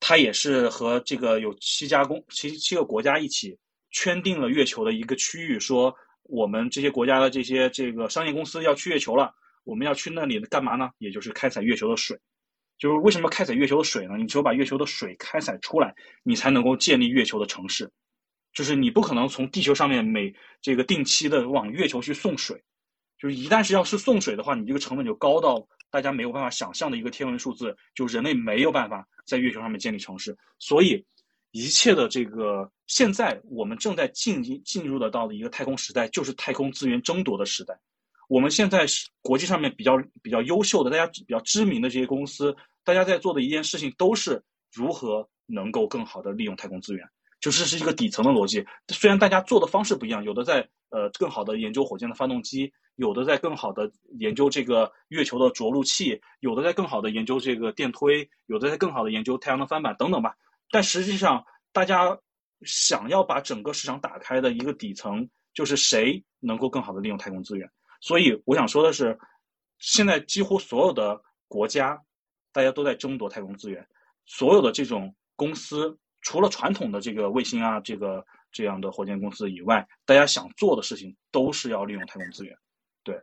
[0.00, 3.58] 他也是和这个有七家公七七个国家一起。
[3.94, 9.32] 圈定了月球的一个区域，说我们这些国家的这些这个商业公司要去月球了，
[9.62, 10.90] 我们要去那里干嘛呢？
[10.98, 12.18] 也就是开采月球的水。
[12.76, 14.16] 就是为什么开采月球的水呢？
[14.18, 17.88] 你只有把月球的水开采出来，你才能够建立月球的城市。
[18.52, 22.60] 就是你不可能从地球上面每这个定期的往月球去送水，
[23.16, 31.04] 就是一旦是要是送水的话，你这个成本就高到大家没有办法想象的一个天文数字，就人类没有办法在月球上面建立城市，所以。
[31.56, 37.78] 一切的这个，现在我们正在进进进入的到的一个太空时代，就是太空资源争夺的时代。
[38.28, 47.06] 我们现在是国际上面比较比较优秀的，大家比较知名的这些公司，大家在做的一件事情，都是如何能够更好的利用太空资源。
[47.40, 48.64] 就是是一个底层的逻辑。
[48.88, 60.34] 虽然大家做的方式不一样，有的在呃更好的研究火箭的发动机，有的在更好的研究这个月球的着陆器，有的在更好的研究这个电推，有的在更好的研究太阳能翻板等等吧。
[60.70, 62.18] 但实际上，大家
[62.64, 67.70] 想要把整个市场打开的一个底层，就是谁能够更好的利用太空资源。
[68.00, 69.18] 所以我想说的是，
[69.78, 72.02] 现在几乎所有的国家，
[72.52, 73.86] 大家都在争夺太空资源。
[74.26, 82.56] 所有的这种公司，除了传统的这个卫星啊，这个这样的火箭公司以外，大家想做的事情都是要利用太空资源。
[83.02, 83.20] 对，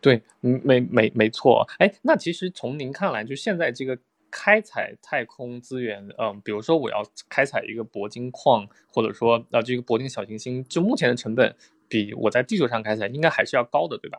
[0.00, 1.66] 对，没没没错。
[1.78, 3.98] 哎，那其实从您看来，就现在这个。
[4.30, 11.54] 开采太空资源，嗯，比如说我要开采一个铂金矿，或者说啊这个铂金小行星，就目前的成本
[11.88, 14.18] 比我在地球上开采应该还是要高的，对吧？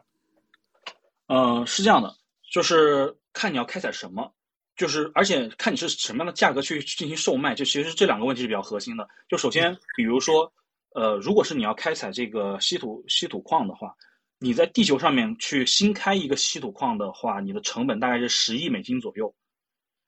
[1.28, 2.14] 嗯，是这样的，
[2.52, 4.34] 就是看你要开采什么，
[4.76, 9.08] 就是而且看你是什么样的价格去进行售卖，就其实这两个问题是比较核心的。
[9.30, 10.52] 就首先，比如说，
[10.94, 13.96] 呃，如果是你要开采这个稀土稀土矿的话，
[14.40, 19.34] 你在地球上面去新开一个稀土矿的话，你的成本大概是十亿美金左右。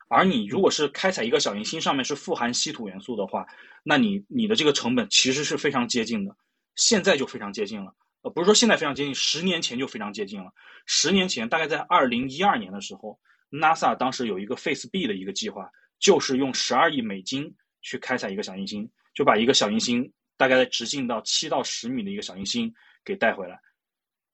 [0.08, 3.46] 而你如果是开采一个小行星，上面是富含稀土元素的话，
[3.84, 6.36] 那你你的这个成本其实是非常接近的，
[6.76, 7.96] 现在就非常接近了。
[8.22, 10.52] 呃，不是说现在非常接近，十年前就非常接近了。
[10.86, 13.20] 十年前，大概在二零一二年的时候
[13.52, 22.74] ，NASA 当时有一个 Face B 的一个计划，就是用十二亿美金去开采一个小行星，就把一个小行星大概在直径到七到十米的一个小行星
[23.04, 23.60] 给带回来。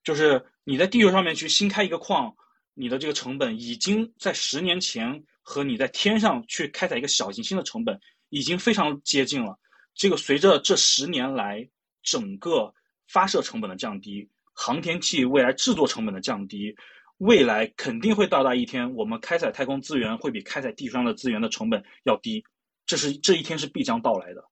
[0.03, 2.35] 就是你在地球上面去新开一个矿，
[2.73, 9.57] 你的这个成本已经在十年前和你在天上去开采一个小行星的成本已经非常接近了。
[9.95, 11.67] 这个随着这十年来
[12.03, 12.71] 整个
[13.07, 16.75] 发射成本的降低，航天器未来制作成本的降低。
[17.17, 22.43] 未来肯定会到达一天，我们开采太空资源会比开采地球上的资源的成本要低，
[22.85, 24.48] 这是这一天是必将到来的。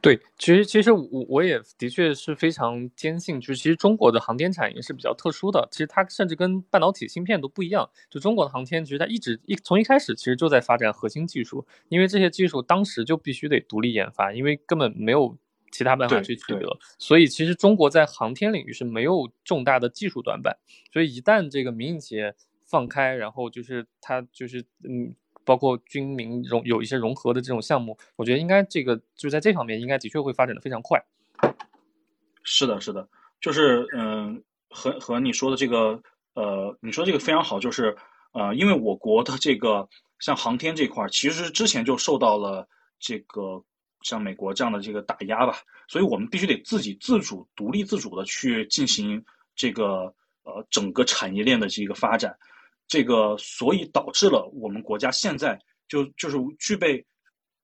[0.00, 7.88] 对，其实其实我我也的确是非常坚信，就是其实中国的航天产业是比较特殊的，其实它甚至跟半导体芯片都不一样。
[8.08, 15.36] 就中国的航天，其实它一直一从一开始其实就在发展核心技术，因为这些技术当时就必须得独立研发，因为根本没有。
[15.70, 20.56] 其他办法去取得，所以其实中国在航天领域是没有重大的技术短板。
[20.90, 22.34] 所以一旦这个民营企业
[22.64, 25.14] 放开，然后就是它就是嗯，
[25.48, 31.02] 包括军民融有一些融合的这种项目，我觉得应该这个就在这方面应该的确会发展的非常快。
[32.44, 33.08] 是的，是的，
[33.40, 35.98] 就是嗯，和和你说的这个
[36.34, 37.96] 呃，你说这个非常好，就是
[38.32, 39.88] 呃，因为我国的这个
[40.18, 42.68] 像航天这块，其实之前就受到了
[43.00, 43.64] 这个。
[44.02, 49.22] 像美国这样的这个打压吧，所以我们必须得自己自主、独立自主的去进行
[49.56, 52.32] 这个呃整个产业链的这个发展，
[52.88, 57.06] 这个所以导致了我们国家现在就就是具备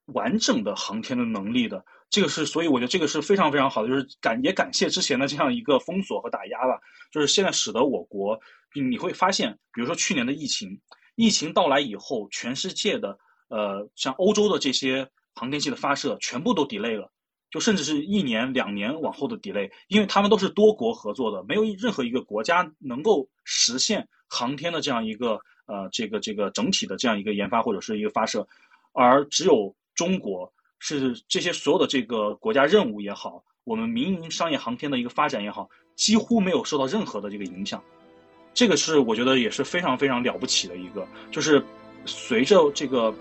[0.06, 6.78] 完整的航天的能力的，这个是所以我觉得这个是非常非常好的，就是感也感谢之前的这样一个封锁和打压吧，
[7.10, 8.38] 就是现在使得我国
[8.74, 10.80] 你会发现，比如说去年的疫情，
[11.16, 13.18] 疫情到来以后，全世界的
[13.48, 15.10] 呃像欧洲的这些。
[15.36, 17.10] 航天器的发射全部都 delay 了，
[17.54, 28.44] 就甚至是一年两年往后的 delay，因为他们都是多国合作的，没有任何一个国家能够实现航天的这样一个呃这个这个整体的这样一个研发或者是一个发射，
[28.92, 37.80] 而只有中国是这些所有的这个国家任务也好，我们民营商业航天的一个发展也好，几乎没有受到任何的这个影响，
[38.52, 41.64] 这个是我觉得也是非常非常了不起的一个，就是
[42.04, 43.14] 随着这个。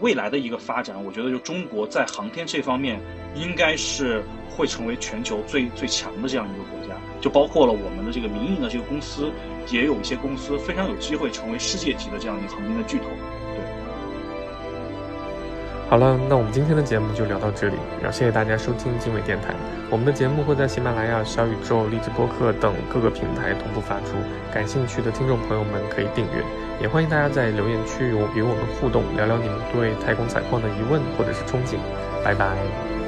[0.00, 3.00] 未来的一个发展，我觉得就中国在航天这方面，
[3.34, 6.94] 应该是会成为全球最最强的这样一个国家。
[7.20, 9.30] 就包括了我们的这个民营的这个公司，
[9.70, 13.04] 也有一些公司非常有机会成为世界级的这样一个航天的巨头。
[15.88, 19.54] 好了，那我们今天的节目就聊到这里，然后谢谢大家收听经纬电台。
[19.90, 24.16] 我们的节目会在喜马拉雅、小宇宙、荔枝播客等各个平台同步发出，
[24.52, 26.42] 感兴趣的听众朋友们可以订阅。
[26.80, 31.76] 也欢迎大家在留言区与我们互动，聊聊你们对太空采矿的疑问或者是憧憬。
[32.24, 33.03] 拜拜。